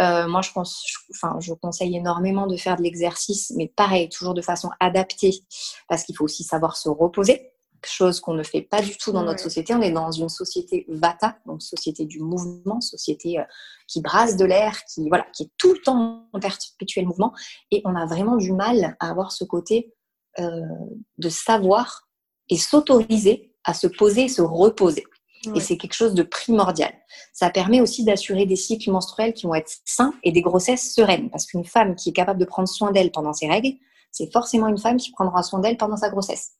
[0.00, 0.84] Euh, moi, je, pense,
[1.14, 5.42] enfin, je conseille énormément de faire de l'exercice, mais pareil, toujours de façon adaptée,
[5.88, 9.22] parce qu'il faut aussi savoir se reposer, chose qu'on ne fait pas du tout dans
[9.22, 9.74] notre société.
[9.74, 13.38] On est dans une société vata, donc société du mouvement, société
[13.86, 17.32] qui brasse de l'air, qui voilà, qui est tout le temps en perpétuel mouvement,
[17.70, 19.94] et on a vraiment du mal à avoir ce côté
[20.38, 22.08] de savoir
[22.48, 25.04] et s'autoriser à se poser et se reposer.
[25.54, 26.92] Et c'est quelque chose de primordial.
[27.32, 31.30] Ça permet aussi d'assurer des cycles menstruels qui vont être sains et des grossesses sereines.
[31.30, 33.74] Parce qu'une femme qui est capable de prendre soin d'elle pendant ses règles,
[34.10, 36.52] c'est forcément une femme qui prendra soin d'elle pendant sa grossesse.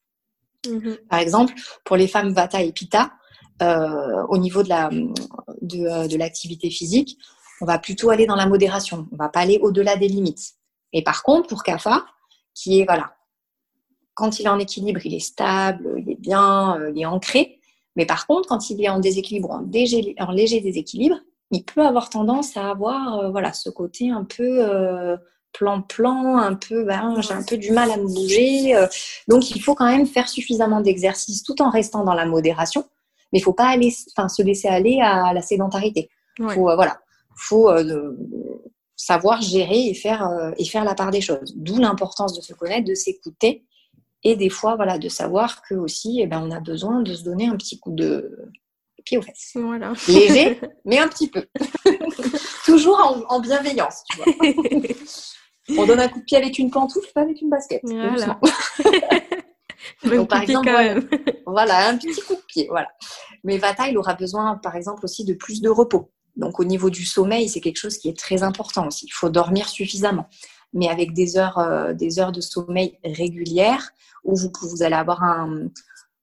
[0.68, 0.99] Mhm.
[1.09, 3.12] Par exemple, pour les femmes Vata et Pitta,
[3.62, 7.18] euh, au niveau de, la, de, euh, de l'activité physique,
[7.61, 9.09] on va plutôt aller dans la modération.
[9.12, 10.55] On va pas aller au-delà des limites.
[10.92, 12.05] Et par contre, pour Kapha,
[12.55, 13.16] qui est, voilà,
[14.14, 17.56] quand il est en équilibre, il est stable, il est bien, euh, il est ancré.
[17.97, 21.17] Mais par contre, quand il est en déséquilibre, en, en léger déséquilibre,
[21.51, 25.17] il peut avoir tendance à avoir euh, voilà, ce côté un peu euh,
[25.53, 28.77] plan-plan, un peu, ben, j'ai un peu du mal à me bouger.
[28.77, 28.87] Euh.
[29.29, 32.85] donc, il faut quand même faire suffisamment d'exercices tout en restant dans la modération.
[33.33, 36.09] Mais il ne faut pas aller, se laisser aller à la sédentarité.
[36.39, 37.01] Il faut, voilà,
[37.35, 37.69] faut
[38.95, 41.53] savoir gérer et faire, et faire la part des choses.
[41.57, 43.65] D'où l'importance de se connaître, de s'écouter
[44.23, 47.23] et des fois, voilà, de savoir que aussi, eh ben, on a besoin de se
[47.23, 48.51] donner un petit coup de
[49.05, 49.53] pied aux fesses.
[49.55, 49.93] Voilà.
[50.09, 51.47] Léger, mais un petit peu.
[52.65, 54.27] Toujours en, bienveillance, tu vois.
[55.83, 57.81] on donne un coup de pied avec une pantoufle, pas avec une basket.
[57.85, 58.41] Voilà.
[60.05, 60.69] Donc, par exemple,
[61.47, 62.89] voilà, un petit coup de pied, voilà.
[63.45, 66.11] Mais Vata, il aura besoin, par exemple, aussi de plus de repos.
[66.35, 69.07] Donc, au niveau du sommeil, c'est quelque chose qui est très important aussi.
[69.07, 70.27] Il faut dormir suffisamment,
[70.73, 73.91] mais avec des heures, euh, des heures de sommeil régulières
[74.25, 75.69] où vous, vous allez avoir un,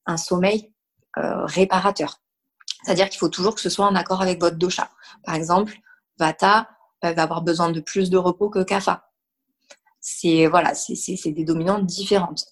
[0.05, 0.71] un sommeil
[1.17, 2.19] euh, réparateur.
[2.83, 4.89] C'est-à-dire qu'il faut toujours que ce soit en accord avec votre dosha.
[5.23, 5.73] Par exemple,
[6.19, 6.69] Vata
[7.01, 9.09] va avoir besoin de plus de repos que Kapha.
[9.99, 12.45] c'est voilà, c'est des dominantes différentes.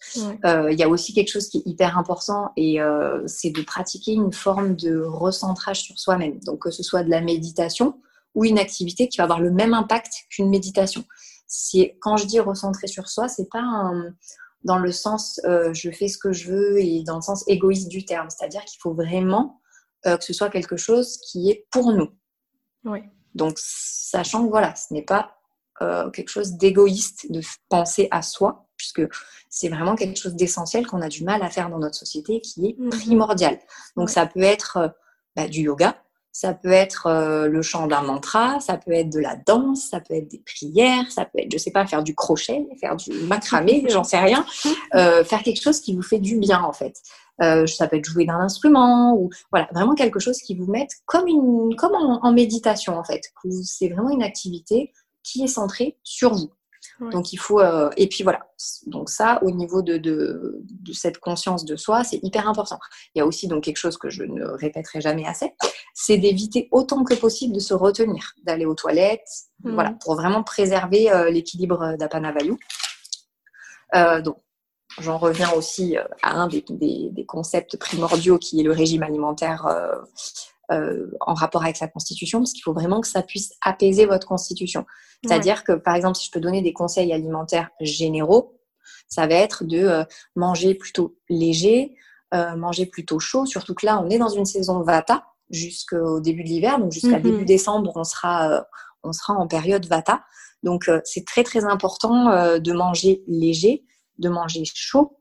[0.44, 2.80] Il y a aussi quelque chose qui est hyper important et
[3.28, 6.40] c'est de pratiquer une forme de recentrage sur soi-même.
[6.46, 8.00] Donc que ce soit de la méditation
[8.36, 11.04] ou une activité qui va avoir le même impact qu'une méditation.
[12.00, 13.92] Quand je dis recentrer sur soi, c'est pas
[14.64, 18.06] dans le sens je fais ce que je veux et dans le sens égoïste du
[18.06, 18.28] terme.
[18.30, 19.62] C'est-à-dire qu'il faut vraiment
[20.04, 22.10] que ce soit quelque chose qui est pour nous.
[23.36, 25.38] Donc, sachant que voilà, ce n'est pas
[25.82, 29.02] euh, quelque chose d'égoïste de penser à soi, puisque
[29.50, 32.68] c'est vraiment quelque chose d'essentiel qu'on a du mal à faire dans notre société, qui
[32.68, 32.90] est mhm.
[32.90, 33.60] primordial.
[33.96, 34.88] Donc, ça peut être euh,
[35.36, 36.01] bah, du yoga,
[36.32, 40.00] ça peut être euh, le chant d'un mantra, ça peut être de la danse, ça
[40.00, 43.12] peut être des prières, ça peut être, je sais pas, faire du crochet, faire du
[43.28, 44.46] macramé, j'en sais rien,
[44.94, 46.96] faire quelque chose qui vous fait du bien en fait.
[47.42, 50.92] Euh, ça peut être jouer d'un instrument ou voilà, vraiment quelque chose qui vous mette
[51.06, 53.22] comme, une, comme en, méditation en fait.
[53.64, 54.92] C'est vraiment une activité
[55.24, 56.52] qui est centrée sur vous.
[57.12, 58.40] Donc il faut euh, et puis voilà.
[58.86, 62.80] Donc ça au niveau de, de, de cette conscience de soi, c'est hyper important.
[63.14, 65.54] Il y a aussi donc quelque chose que je ne répéterai jamais assez,
[65.94, 69.28] c'est d'éviter autant que possible de se retenir, d'aller aux toilettes,
[69.64, 69.74] mmh.
[69.74, 72.58] voilà, pour vraiment préserver euh, l'équilibre d'Apanavayu.
[73.96, 74.38] Euh, donc
[75.00, 79.66] J'en reviens aussi à un des, concepts primordiaux qui est le régime alimentaire
[80.72, 84.06] euh, euh, en rapport avec sa constitution, parce qu'il faut vraiment que ça puisse apaiser
[84.06, 84.86] votre constitution.
[85.24, 88.60] C'est-à-dire que, par exemple, si je peux donner des conseils alimentaires généraux,
[89.08, 90.04] ça va être de
[90.36, 91.96] manger plutôt léger,
[92.34, 96.48] manger plutôt chaud, surtout que là, on est dans une saison Vata jusqu'au début de
[96.48, 97.22] l'hiver, donc jusqu'à mhm.
[97.22, 98.66] début décembre, on sera,
[99.04, 100.24] on sera en période Vata.
[100.64, 103.86] Donc, c'est très, très important de manger léger
[104.22, 105.20] de manger chaud,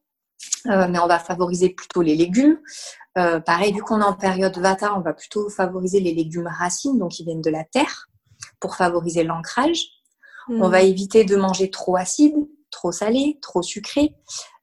[0.67, 2.59] euh, mais on va favoriser plutôt les légumes.
[3.18, 6.99] Euh, pareil, vu qu'on est en période Vata, on va plutôt favoriser les légumes racines,
[6.99, 8.09] donc qui viennent de la terre,
[8.61, 9.87] pour favoriser l'ancrage.
[10.49, 10.87] On va hmm.
[10.87, 12.35] éviter de manger trop acide,
[12.70, 14.14] trop salé, trop sucré.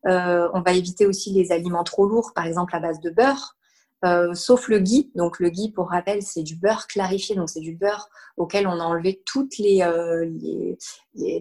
[0.06, 3.58] Euh, on va éviter aussi les aliments trop lourds, par exemple à base de beurre.
[4.06, 5.12] Euh, sauf le ghee.
[5.16, 7.36] Donc le ghee, pour rappel, c'est du beurre clarifié.
[7.36, 10.30] Donc c'est du beurre auquel on a enlevé toutes les, euh,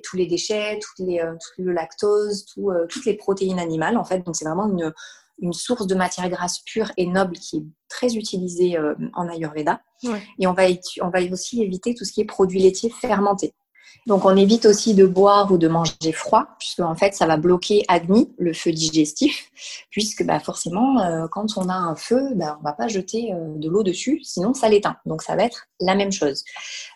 [0.03, 4.21] tous les déchets, toutes les, euh, tout le lactose, toutes les protéines animales en fait.
[4.21, 4.93] Donc c'est vraiment une,
[5.39, 8.77] une, source de matière grasse pure et noble qui est très utilisée
[9.15, 9.81] en Ayurveda.
[10.39, 10.65] Et on va,
[11.03, 13.55] on va aussi éviter tout ce qui est produits laitiers fermentés.
[14.07, 17.37] Donc on évite aussi de boire ou de manger froid, puisque en fait ça va
[17.37, 19.51] bloquer Agni, le feu digestif,
[19.91, 23.55] puisque bah, forcément euh, quand on a un feu, bah, on va pas jeter euh,
[23.57, 24.97] de l'eau dessus, sinon ça l'éteint.
[25.07, 26.45] Donc ça va être la même chose.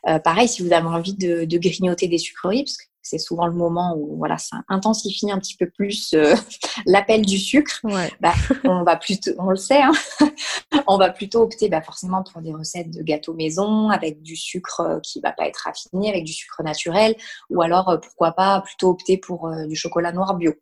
[0.09, 3.47] Euh, pareil, si vous avez envie de, de grignoter des sucreries, parce que c'est souvent
[3.47, 6.35] le moment où voilà, ça intensifie un petit peu plus euh,
[6.87, 7.81] l'appel du sucre.
[8.21, 8.35] Bah,
[8.65, 9.93] on va plutôt, on le sait, hein,
[10.87, 14.81] on va plutôt opter bah, forcément pour des recettes de gâteaux maison avec du sucre
[14.81, 17.17] euh, qui va pas être raffiné, avec du sucre naturel,
[17.49, 20.53] ou alors euh, pourquoi pas plutôt opter pour du chocolat noir bio.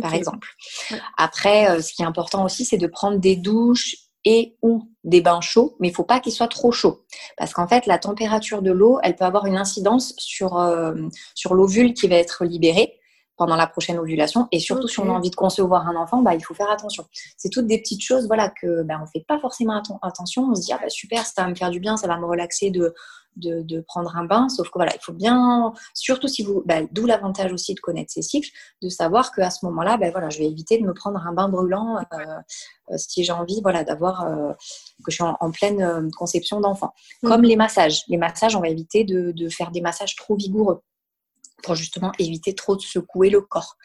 [0.00, 0.48] Par exemple.
[1.18, 5.40] Après, ce qui est important aussi, c'est de prendre des douches et ou des bains
[5.40, 7.02] chauds, mais il faut pas qu'ils soient trop chauds.
[7.36, 10.94] Parce qu'en fait, la température de l'eau, elle peut avoir une incidence sur, euh,
[11.34, 12.98] sur l'ovule qui va être libéré
[13.36, 14.48] pendant la prochaine ovulation.
[14.52, 17.04] Et surtout, si on a envie de concevoir un enfant, bah, il faut faire attention.
[17.36, 20.48] C'est toutes des petites choses voilà, que bah, on ne fait pas forcément attention.
[20.50, 22.26] On se dit, ah, bah, super, ça va me faire du bien, ça va me
[22.26, 22.94] relaxer de,
[23.36, 24.48] de, prendre un bain.
[24.48, 28.12] Sauf que voilà, il faut bien, surtout si vous, bah, d'où l'avantage aussi de connaître
[28.12, 28.50] ces cycles,
[28.82, 31.48] de savoir qu'à ce moment-là, bah, voilà, je vais éviter de me prendre un bain
[31.48, 32.02] brûlant euh,
[32.90, 34.52] euh, si j'ai envie, voilà, d'avoir euh,
[35.04, 36.92] que je suis en, pleine conception d'enfant.
[37.22, 37.28] Mmh.
[37.28, 38.02] Comme les massages.
[38.08, 40.82] Les massages, on va éviter de, de faire des massages trop vigoureux
[41.62, 43.76] pour justement éviter trop de secouer le corps.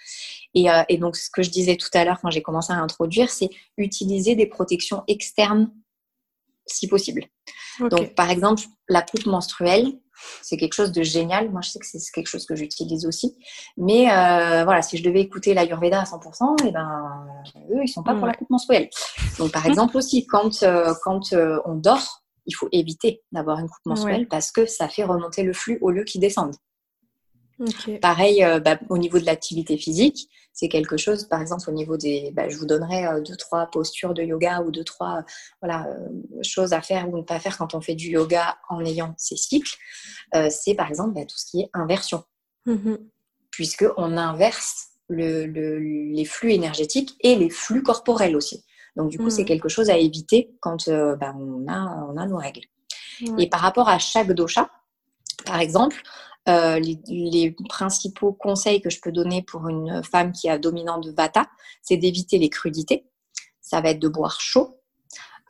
[0.53, 3.29] Et, et, donc, ce que je disais tout à l'heure quand j'ai commencé à introduire,
[3.29, 5.71] c'est utiliser des protections externes
[6.67, 7.25] si possible.
[7.79, 9.93] Donc, par exemple, la coupe menstruelle,
[10.41, 11.49] c'est quelque chose de génial.
[11.51, 13.37] Moi, je sais que c'est quelque chose que j'utilise aussi.
[13.77, 17.25] Mais euh, voilà, si je devais écouter l'Ayurveda à 100%, et eh ben,
[17.71, 18.89] eux, ils sont pas pour la coupe menstruelle.
[19.37, 23.67] Donc, par exemple aussi, quand, euh, quand euh, on dort, il faut éviter d'avoir une
[23.67, 26.55] coupe menstruelle parce que ça fait remonter le flux au lieu qu'il descende.
[28.01, 31.97] Pareil, euh, bah, au niveau de l'activité physique, c'est quelque chose, par exemple, au niveau
[31.97, 32.31] des.
[32.35, 35.23] Bah, je vous donnerai euh, deux, trois postures de yoga ou deux, trois
[35.61, 36.07] voilà, euh,
[36.43, 39.37] choses à faire ou ne pas faire quand on fait du yoga en ayant ces
[39.37, 39.75] cycles.
[40.49, 42.23] c'est par exemple bah, tout ce qui est inversion.
[42.67, 42.97] Mm-hmm.
[43.49, 48.63] Puisqu'on inverse le, les flux énergétiques et les flux corporels aussi.
[48.95, 49.47] Donc, du coup, c'est mm.
[49.47, 51.17] quelque chose à éviter quand on,
[51.67, 52.61] a, on a nos règles.
[53.39, 54.69] Et par rapport à chaque dosha,
[55.45, 56.01] par exemple,
[56.47, 61.11] euh, les, principaux conseils que je peux donner pour une femme qui a dominant de
[61.11, 61.47] Vata,
[61.81, 63.05] c'est d'éviter les crudités.
[63.61, 64.79] Ça va être de boire chaud,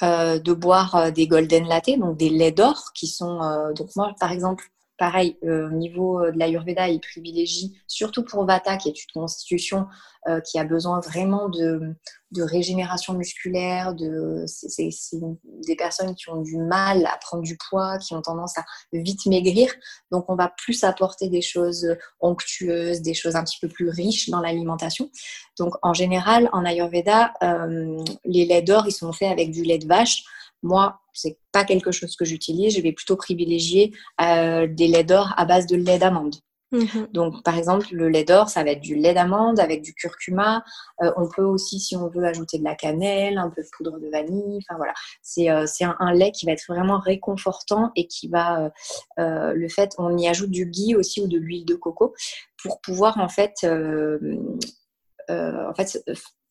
[0.02, 3.40] euh, de boire euh, des golden latte, donc des laits d'or qui sont.
[3.76, 8.90] donc moi, par exemple, pareil, au niveau de l'Ayurveda, il privilégie, surtout pour Vata, qui
[8.90, 9.88] est une constitution
[10.44, 11.96] qui a besoin vraiment de,
[12.32, 14.90] de régénération musculaire, de, c'est,
[15.66, 19.26] des personnes qui ont du mal à prendre du poids, qui ont tendance à vite
[19.26, 19.72] maigrir.
[20.12, 21.88] Donc, on va plus apporter des choses
[22.20, 25.10] onctueuses, des choses un petit peu plus riches dans l'alimentation.
[25.58, 29.80] Donc, en général, en Ayurveda, euh, les laits d'or, ils sont faits avec du lait
[29.80, 30.24] de vache.
[30.64, 32.76] Moi, c'est pas quelque chose que j'utilise.
[32.76, 36.36] Je vais plutôt privilégier euh, des laits d'or à base de lait d'amande.
[36.72, 37.08] Mhm.
[37.14, 40.64] Donc, par exemple, le lait d'or, ça va être du lait d'amande avec du curcuma.
[41.02, 44.00] Euh, on peut aussi, si on veut, ajouter de la cannelle, un peu de poudre
[44.00, 44.60] de vanille.
[44.64, 45.66] Enfin voilà, c'est euh,
[46.00, 48.72] un, lait qui va être vraiment réconfortant et qui va,
[49.20, 52.14] euh, le fait, on y ajoute du ghee aussi ou de l'huile de coco
[52.62, 53.66] pour pouvoir en fait,
[55.30, 56.00] en fait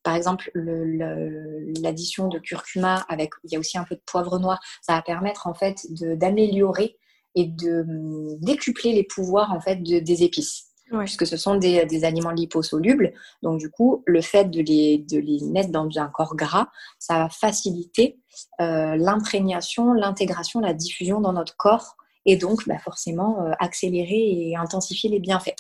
[0.07, 4.61] par exemple, l'addition de curcuma avec, il y a aussi un peu de poivre noir,
[4.81, 6.97] ça va permettre en fait d'améliorer
[7.35, 10.69] et de hum, décupler les pouvoirs en fait des épices.
[11.01, 13.15] puisque ce sont des, aliments liposolubles.
[13.43, 16.69] Donc, du coup, le fait de les, de les mettre dans un corps gras,
[17.01, 18.21] ça va faciliter
[18.61, 24.57] euh, l'imprégnation, l'intégration, la diffusion dans notre corps et donc bah, forcément euh, accélérer et
[24.57, 25.57] intensifier les bienfaits.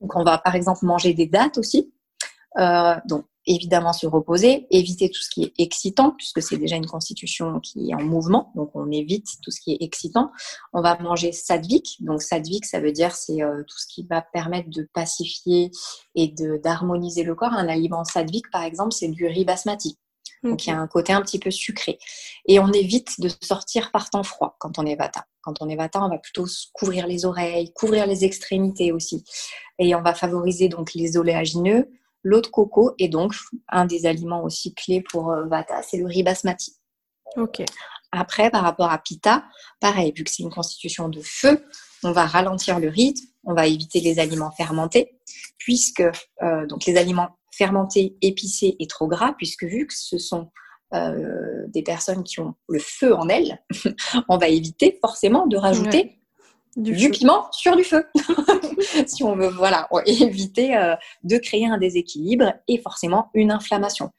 [0.00, 1.92] Donc, on va par exemple manger des dattes aussi.
[2.58, 6.86] Euh, donc, évidemment se reposer, éviter tout ce qui est excitant, puisque c'est déjà une
[6.86, 10.30] constitution qui est en mouvement, donc on évite tout ce qui est excitant.
[10.72, 14.22] On va manger sadvik, donc sadvik, ça veut dire c'est euh, tout ce qui va
[14.22, 15.70] permettre de pacifier
[16.14, 17.52] et d'harmoniser le corps.
[17.52, 19.98] Un aliment sadvik, par exemple, c'est du riz basmati.
[20.42, 21.98] Donc il y a un côté un petit peu sucré.
[22.46, 25.26] Et on évite de sortir par temps froid quand on est vata.
[25.42, 29.24] Quand on est vata, on va plutôt couvrir les oreilles, couvrir les extrémités aussi.
[29.78, 31.90] Et on va favoriser donc les oléagineux,
[32.22, 33.34] L'eau de coco est donc
[33.68, 36.76] un des aliments aussi clés pour euh, Vata, c'est le riz basmati.
[37.36, 37.62] Ok.
[38.12, 39.44] Après, par rapport à Pitta,
[39.80, 41.64] pareil, vu que c'est une constitution de feu,
[42.02, 45.18] on va ralentir le rythme, on va éviter les aliments fermentés,
[45.58, 46.02] puisque
[46.42, 50.50] euh, donc les aliments fermentés, épicés et trop gras, puisque vu que ce sont
[50.94, 53.62] euh, des personnes qui ont le feu en elles,
[54.28, 56.19] on va éviter forcément de rajouter
[56.76, 58.04] du, piment sur du feu.
[59.06, 64.10] si on veut voilà, éviter euh, de créer un déséquilibre et forcément une inflammation.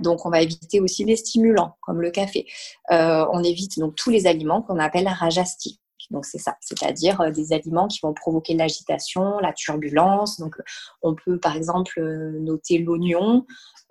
[0.00, 2.46] Donc on va éviter aussi les stimulants comme le café.
[2.90, 5.80] Euh, on évite donc tous les aliments qu'on appelle rajastiques.
[6.14, 10.40] Donc c'est ça, c'est-à-dire euh, des aliments qui vont provoquer l'agitation, la turbulence.
[10.40, 10.56] Donc
[11.02, 12.00] on peut par exemple
[12.40, 13.44] noter l'oignon,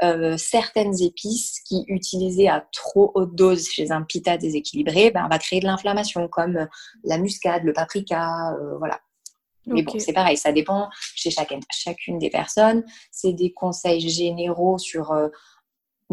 [0.03, 5.38] euh, certaines épices qui, utilisées à trop haute dose chez un pita déséquilibré, ben, va
[5.38, 6.65] créer de l'inflammation, comme euh,
[7.03, 8.99] la muscade, le paprika, euh, voilà.
[9.65, 12.83] Mais bon, c'est pareil, ça dépend chez chacune, chacune des personnes.
[13.12, 15.13] C'est des conseils généraux sur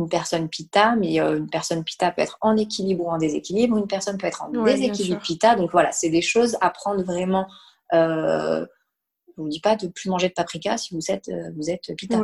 [0.01, 3.77] une personne pita, mais une personne pita peut être en équilibre ou en déséquilibre.
[3.77, 5.55] Une personne peut être en déséquilibre pita.
[5.55, 7.47] Donc voilà, c'est des choses à prendre vraiment
[9.41, 11.95] je vous dis pas de plus manger de paprika si vous êtes, euh, vous êtes
[11.97, 12.21] pita.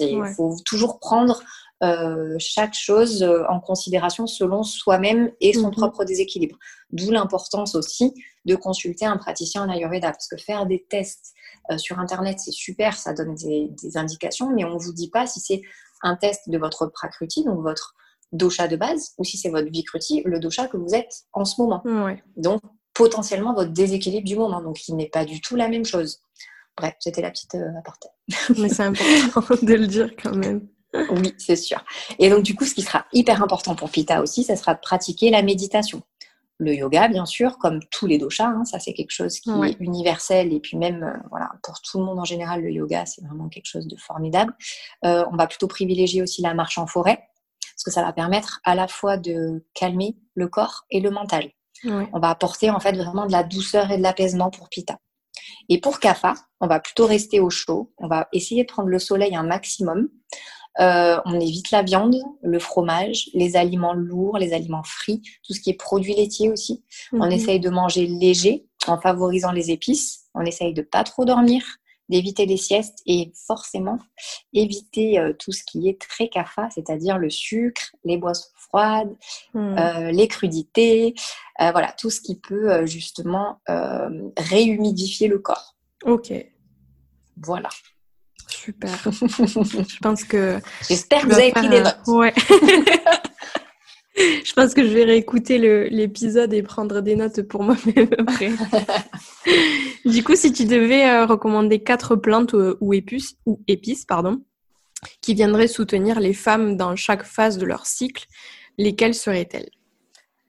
[0.00, 1.40] Il faut toujours prendre
[1.82, 5.72] euh, chaque chose euh, en considération selon soi-même et son mhm.
[5.72, 6.58] propre déséquilibre.
[6.90, 8.12] D'où l'importance aussi
[8.44, 11.34] de consulter un praticien en Ayurveda, parce que faire des tests
[11.76, 15.38] sur Internet, c'est super, ça donne des, indications, mais on ne vous dit pas si
[15.38, 15.60] c'est
[16.02, 17.94] un test de votre prakruti, donc votre
[18.32, 21.60] dosha de base, ou si c'est votre vikruti, le dosha que vous êtes en ce
[21.60, 21.82] moment.
[22.36, 22.60] Donc,
[22.94, 24.60] potentiellement votre déséquilibre du moment.
[24.60, 26.20] Donc, il n'est pas du tout la même chose.
[26.76, 28.08] Bref, c'était la petite euh, aparté.
[28.58, 30.68] Mais c'est important de le dire quand même.
[31.10, 31.84] Oui, c'est sûr.
[32.18, 34.80] Et donc, du coup, ce qui sera hyper important pour Pita aussi, ça sera de
[34.80, 36.02] pratiquer la méditation.
[36.58, 39.76] Le yoga, bien sûr, comme tous les doshas, hein, ça c'est quelque chose qui est
[39.78, 43.24] universel et puis même, euh, voilà, pour tout le monde en général, le yoga c'est
[43.24, 44.52] vraiment quelque chose de formidable.
[45.04, 47.28] Euh, on va plutôt privilégier aussi la marche en forêt
[47.60, 51.50] parce que ça va permettre à la fois de calmer le corps et le mental.
[51.84, 54.98] On va apporter en fait vraiment de la douceur et de l'apaisement pour Pita.
[55.68, 57.92] Et pour CAFA, on va plutôt rester au chaud.
[57.98, 60.08] On va essayer de prendre le soleil un maximum.
[60.80, 65.60] Euh, on évite la viande, le fromage, les aliments lourds, les aliments frits, tout ce
[65.60, 66.84] qui est produits laitiers aussi.
[67.12, 67.32] On mhm.
[67.32, 70.26] essaye de manger léger en favorisant les épices.
[70.34, 71.64] On essaye de pas trop dormir,
[72.08, 73.98] d'éviter les siestes et forcément
[74.52, 79.16] éviter euh, tout ce qui est très CAFA, c'est-à-dire le sucre, les boissons froides,
[79.54, 79.78] hmm.
[79.78, 81.14] euh, les crudités,
[81.58, 83.60] voilà, tout ce qui peut justement
[84.36, 85.74] réhumidifier le corps.
[86.04, 86.32] Ok.
[87.36, 87.68] Voilà.
[88.64, 88.90] Super.
[89.04, 90.58] Je pense que.
[90.88, 91.98] J'espère que vous avez pris des notes.
[92.06, 92.34] Ouais.
[94.16, 95.58] je pense que je vais réécouter
[95.90, 98.50] l'épisode et prendre des notes pour moi-même après.
[100.04, 104.42] du coup, si tu devais euh, recommander quatre plantes euh, ou, épices, ou épices pardon,
[105.22, 108.26] qui viendraient soutenir les femmes dans chaque phase de leur cycle,
[108.76, 109.70] lesquelles seraient-elles?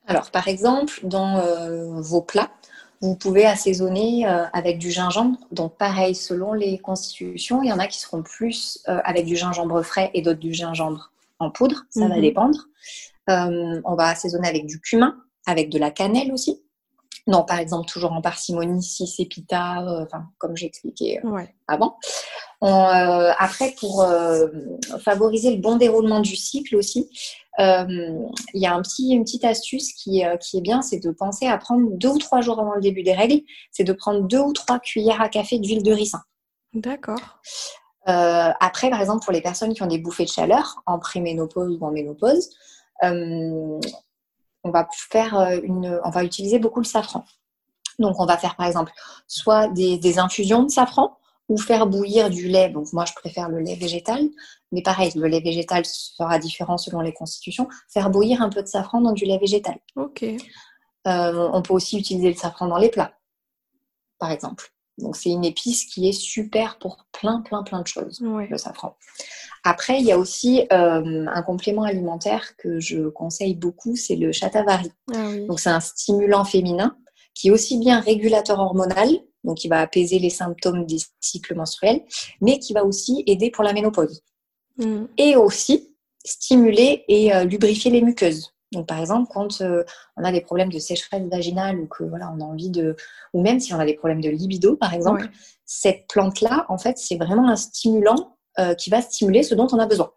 [0.07, 2.51] Alors, par exemple, dans euh, vos plats,
[3.02, 5.38] Vous pouvez assaisonner avec du gingembre.
[5.52, 9.82] Donc pareil, selon les constitutions, il y en a qui seront plus avec du gingembre
[9.84, 11.86] frais et d'autres du gingembre en poudre.
[11.89, 12.22] Ça va mhm.
[12.22, 12.68] dépendre.
[13.28, 16.62] on va assaisonner avec du cumin, avec de la cannelle aussi.
[17.30, 21.43] Non, par exemple, toujours en parcimonie, si c'est pita, euh, enfin, comme j'ai expliqué euh,
[21.67, 21.95] avant.
[22.63, 24.03] Euh, après, pour
[24.99, 27.07] favoriser le bon déroulement du cycle aussi,
[27.59, 31.45] il y a un petit, une petite astuce qui, qui est bien, c'est de penser
[31.45, 34.39] à prendre deux ou trois jours avant le début des règles, c'est de prendre deux
[34.39, 36.21] ou trois cuillères à café d'huile de ricin.
[36.73, 37.41] D'accord.
[38.05, 41.86] après, par exemple, pour les personnes qui ont des bouffées de chaleur, en préménopause ou
[41.86, 42.49] en ménopause,
[44.64, 47.26] on va faire euh, une, on va utiliser beaucoup le safran.
[47.97, 48.91] Donc, on va faire par exemple
[49.28, 51.18] soit des, infusions de safran
[51.49, 52.70] ou faire bouillir du lait.
[52.70, 54.24] Donc, moi, je préfère le lait végétal,
[54.72, 57.68] mais pareil, le lait végétal sera différent selon les constitutions.
[57.89, 59.78] Faire bouillir un peu de safran dans du lait végétal.
[59.95, 60.24] Ok.
[60.24, 63.14] Euh, on peut aussi utiliser le safran dans les plats,
[64.20, 64.72] par exemple.
[65.00, 68.95] Donc, c'est une épice qui est super pour plein, plein, plein de choses, le safran.
[69.64, 74.32] Après, il y a aussi euh, un complément alimentaire que je conseille beaucoup, c'est le
[74.32, 74.91] chatavari.
[75.14, 76.97] Ah donc, c'est un stimulant féminin
[77.34, 79.10] qui est aussi bien régulateur hormonal,
[79.43, 82.04] donc qui va apaiser les symptômes des cycles menstruels,
[82.41, 84.22] mais qui va aussi aider pour la ménopause.
[84.78, 85.06] Mm.
[85.18, 85.95] Et aussi
[86.26, 88.54] stimuler et euh, lubrifier les muqueuses.
[88.72, 89.84] Donc, par exemple, quand euh,
[90.15, 92.95] on a des problèmes de sécheresse vaginale ou que voilà, on a envie de,
[93.34, 95.28] ou même si on a des problèmes de libido, par exemple,
[95.65, 99.80] cette plante-là, en fait, c'est vraiment un stimulant euh, qui va stimuler ce dont on
[99.80, 100.11] a besoin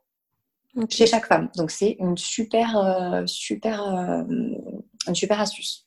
[0.89, 1.51] chez chaque femme.
[1.57, 5.87] Donc c'est une super, euh, super, une super astuce.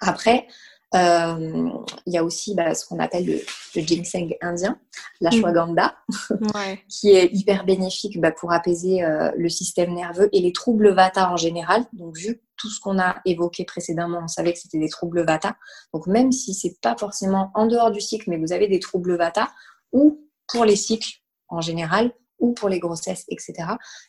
[0.00, 0.46] Après,
[0.94, 4.78] il y a aussi bah, ce qu'on appelle le, ginseng indien,
[5.20, 5.96] l'ashwagandha,
[6.88, 9.04] qui est hyper bénéfique bah, pour apaiser
[9.36, 11.84] le système nerveux et les troubles vata en général.
[11.92, 15.56] Donc, vu tout ce qu'on a évoqué précédemment, on savait que c'était des troubles vata.
[15.92, 19.16] Donc, même si c'est pas forcément en dehors du cycle, mais vous avez des troubles
[19.16, 19.50] vata,
[19.92, 23.54] ou pour les cycles, en général ou pour les grossesses, etc.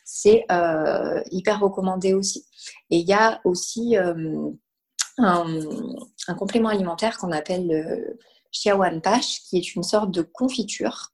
[0.04, 2.46] C'est euh, hyper recommandé aussi.
[2.90, 4.50] Et il y a aussi euh,
[5.22, 8.18] un, complément alimentaire qu'on appelle le
[8.52, 11.10] Xiaowan Pash, qui est une sorte de confiture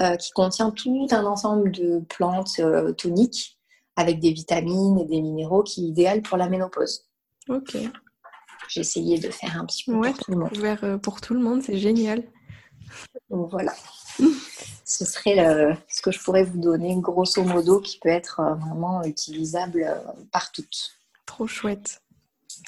[0.00, 2.60] euh, qui contient tout un ensemble de plantes
[2.96, 3.58] toniques
[3.96, 7.06] avec des vitamines et des minéraux qui est idéal pour la ménopause.
[7.48, 7.76] Ok.
[8.68, 11.00] J'ai essayé de faire un petit peu pour tout le monde.
[11.00, 12.24] pour tout le monde, c'est génial.
[13.30, 13.72] Donc voilà.
[14.86, 19.02] ce serait ce que je pourrais vous donner, grosso modo, qui peut être euh, vraiment
[19.04, 21.00] utilisable euh, par toutes.
[21.26, 22.00] Trop chouette.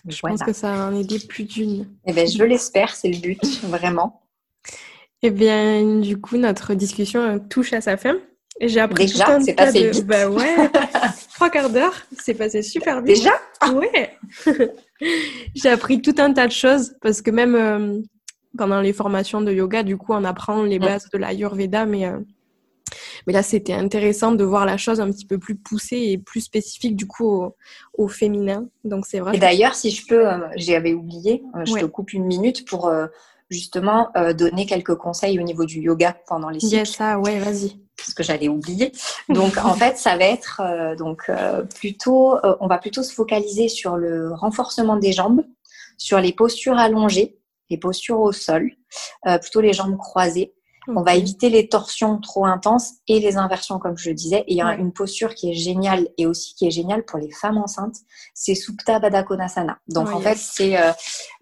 [0.07, 1.89] Je pense que ça va en aider plus d'une.
[2.07, 4.23] Eh bien, je l'espère, c'est le but, vraiment.
[5.23, 8.17] Eh bien, du coup, notre discussion euh, touche à sa fin.
[8.61, 10.07] J'ai appris Déjà, c'est passé vite.
[10.07, 10.71] Bah ouais,
[11.35, 13.17] trois quarts d'heure, c'est passé super vite.
[13.17, 13.33] Déjà
[13.73, 14.17] Ouais.
[15.55, 18.03] j'ai appris tout un tas de choses parce que même
[18.57, 20.83] pendant les formations de yoga, du coup, on apprend les mm.
[20.83, 22.19] bases de l'Ayurveda, mais, euh,
[23.27, 26.41] mais là, c'était intéressant de voir la chose un petit peu plus poussée et plus
[26.41, 27.51] spécifique, du coup,
[27.95, 28.69] au, féminin.
[28.85, 29.37] Donc, c'est vrai.
[29.37, 32.91] Et d'ailleurs, si je peux, euh, j'avais oublié, euh, je te coupe une minute pour
[33.51, 36.77] justement donner quelques conseils au niveau du yoga pendant les cycles.
[36.77, 37.79] Yes, ça, ouais, vas-y.
[37.97, 38.93] Parce que j'allais oublier.
[39.29, 40.63] Donc, en fait, ça va être
[40.99, 41.31] donc
[41.77, 45.45] plutôt, on va plutôt se focaliser sur le renforcement des jambes,
[45.97, 47.39] sur les postures allongées
[47.71, 48.71] les postures au sol,
[49.27, 50.55] euh, plutôt les jambes croisées.
[50.95, 54.39] On va éviter les torsions trop intenses et les inversions, comme je le disais.
[54.47, 57.19] Et il y a une posture qui est géniale et aussi qui est géniale pour
[57.19, 57.97] les femmes enceintes,
[58.35, 59.79] c'est Supta Baddha Konasana.
[59.89, 60.93] Donc en fait, c'est euh,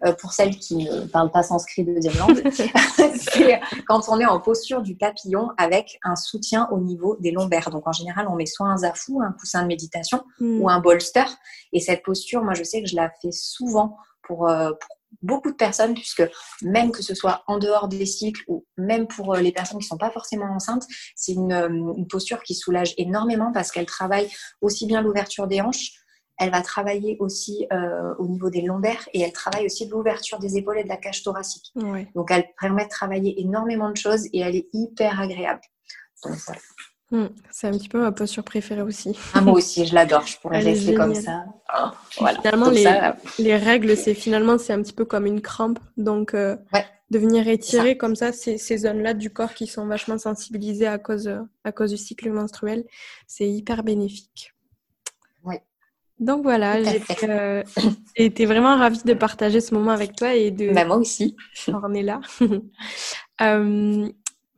[0.05, 4.25] euh, pour celles qui ne parlent pas sanskrit de deuxième langue, c'est quand on est
[4.25, 7.69] en posture du papillon avec un soutien au niveau des lombaires.
[7.69, 10.61] Donc en général, on met soit un zafou, un coussin de méditation hmm.
[10.61, 11.25] ou un bolster.
[11.71, 15.55] Et cette posture, moi je sais que je la fais souvent pour, pour beaucoup de
[15.55, 16.23] personnes, puisque
[16.61, 19.85] même que ce soit en dehors des cycles ou même pour euh, les personnes qui
[19.85, 20.85] ne sont pas forcément enceintes,
[21.15, 24.29] c'est euh, une, posture qui soulage énormément parce qu'elle travaille
[24.61, 25.91] aussi bien l'ouverture des hanches,
[26.39, 30.57] elle va travailler aussi euh, au niveau des lombaires et elle travaille aussi l'ouverture des
[30.57, 31.73] épaules et de la cage thoracique.
[32.13, 35.61] Donc elle permet de travailler énormément de choses et elle est hyper agréable.
[36.23, 36.61] Donc voilà.
[37.09, 39.17] Hmm, c'est un petit peu ma posture préférée aussi.
[39.33, 40.25] Ah, moi aussi, je l'adore.
[40.27, 41.45] Je pourrais rester comme ça.
[41.73, 42.69] Oh, finalement,
[43.39, 45.79] les, règles, c'est finalement c'est un petit peu comme une crampe.
[45.95, 46.57] Donc, euh,
[47.09, 50.97] de venir étirer comme ça ces, ces zones-là du corps qui sont vachement sensibilisées à
[50.97, 51.31] cause,
[51.63, 52.83] à cause du cycle menstruel,
[53.25, 54.53] c'est hyper bénéfique.
[55.45, 55.55] Oui.
[56.19, 57.63] Donc voilà, j'ai euh,
[58.17, 60.73] été vraiment ravie de partager ce moment avec toi et de.
[60.73, 61.37] Bah, moi aussi.
[61.67, 62.19] On est là.
[63.41, 64.09] euh,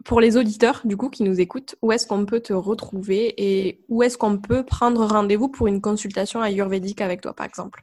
[0.06, 3.82] pour les auditeurs, du coup, qui nous écoutent, où est-ce qu'on peut te retrouver et
[3.90, 7.82] où est-ce qu'on peut prendre rendez-vous pour une consultation ayurvédique avec toi, par exemple?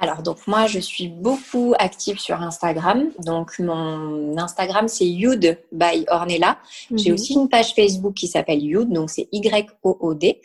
[0.00, 3.10] Alors, donc moi, je suis beaucoup active sur Instagram.
[3.24, 6.58] Donc, mon Instagram, c'est Youd by Ornella.
[6.92, 7.14] J'ai mhm.
[7.14, 10.40] aussi une page Facebook qui s'appelle Youd, donc c'est Y-O-O-D.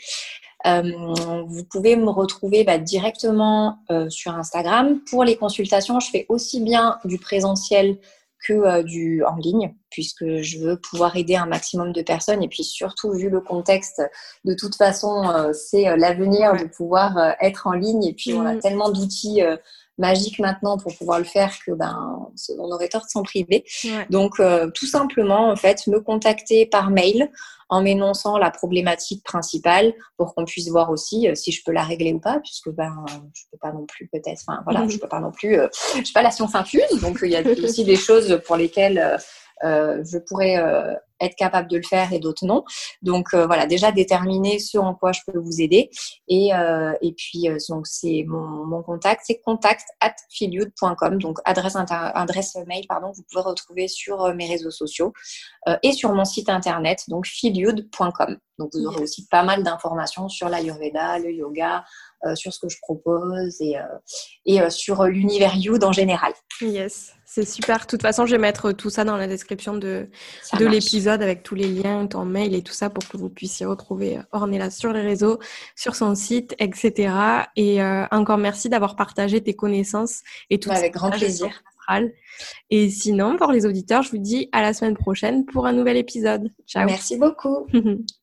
[0.67, 4.99] Euh, vous pouvez me retrouver bah, directement euh, sur Instagram.
[5.09, 7.97] Pour les consultations, je fais aussi bien du présentiel
[8.45, 12.41] que euh, du en ligne, puisque je veux pouvoir aider un maximum de personnes.
[12.43, 14.01] Et puis surtout, vu le contexte,
[14.45, 18.03] de toute façon, euh, c'est euh, l'avenir de pouvoir être en ligne.
[18.03, 18.59] Et puis, on a mm.
[18.59, 19.41] tellement d'outils
[19.97, 23.65] magiques maintenant pour pouvoir le faire que ben, on aurait tort de s'en priver.
[24.09, 24.41] Donc,
[24.73, 27.29] tout simplement, en fait, me contacter par mail
[27.69, 31.83] en m'énonçant la problématique principale pour qu'on puisse voir aussi euh, si je peux la
[31.83, 35.07] régler ou pas, puisque ben je peux pas non plus peut-être, enfin voilà, je peux
[35.07, 35.67] pas non plus, euh,
[35.97, 38.97] je suis pas la science infuse, donc il y a aussi des choses pour lesquelles
[38.97, 39.17] euh,
[39.63, 42.63] euh, je pourrais euh, être capable de le faire et d'autres non.
[43.01, 45.89] Donc euh, voilà, déjà déterminer ce en quoi je peux vous aider.
[46.27, 46.51] Et,
[47.01, 50.15] et puis donc c'est mon, mon, contact, c'est contact at
[51.17, 55.13] donc adresse, adresse mail pardon, vous pouvez retrouver sur mes réseaux sociaux
[55.83, 58.37] et sur mon site internet, donc filiud.com.
[58.57, 61.83] Donc vous aurez aussi pas mal d'informations sur l'ayurveda, le yoga,
[62.35, 63.75] sur ce que je propose et,
[64.45, 66.33] et sur l'univers Yud en général.
[66.61, 67.13] Yes.
[67.31, 67.81] C'est super.
[67.81, 70.07] De toute façon, je vais mettre tout ça dans la description de,
[70.57, 73.67] de l'épisode avec tous les liens, ton mail et tout ça pour que vous puissiez
[73.67, 75.37] retrouver euh, Ornella sur les réseaux,
[75.75, 77.13] sur son site, etc.
[77.55, 80.77] Et euh, encore merci d'avoir partagé tes connaissances et tout ça.
[80.77, 81.61] Avec grand plaisir.
[82.71, 85.97] Et sinon, pour les auditeurs, je vous dis à la semaine prochaine pour un nouvel
[85.97, 86.51] épisode.
[86.65, 86.87] Ciao.
[86.87, 87.67] Merci beaucoup.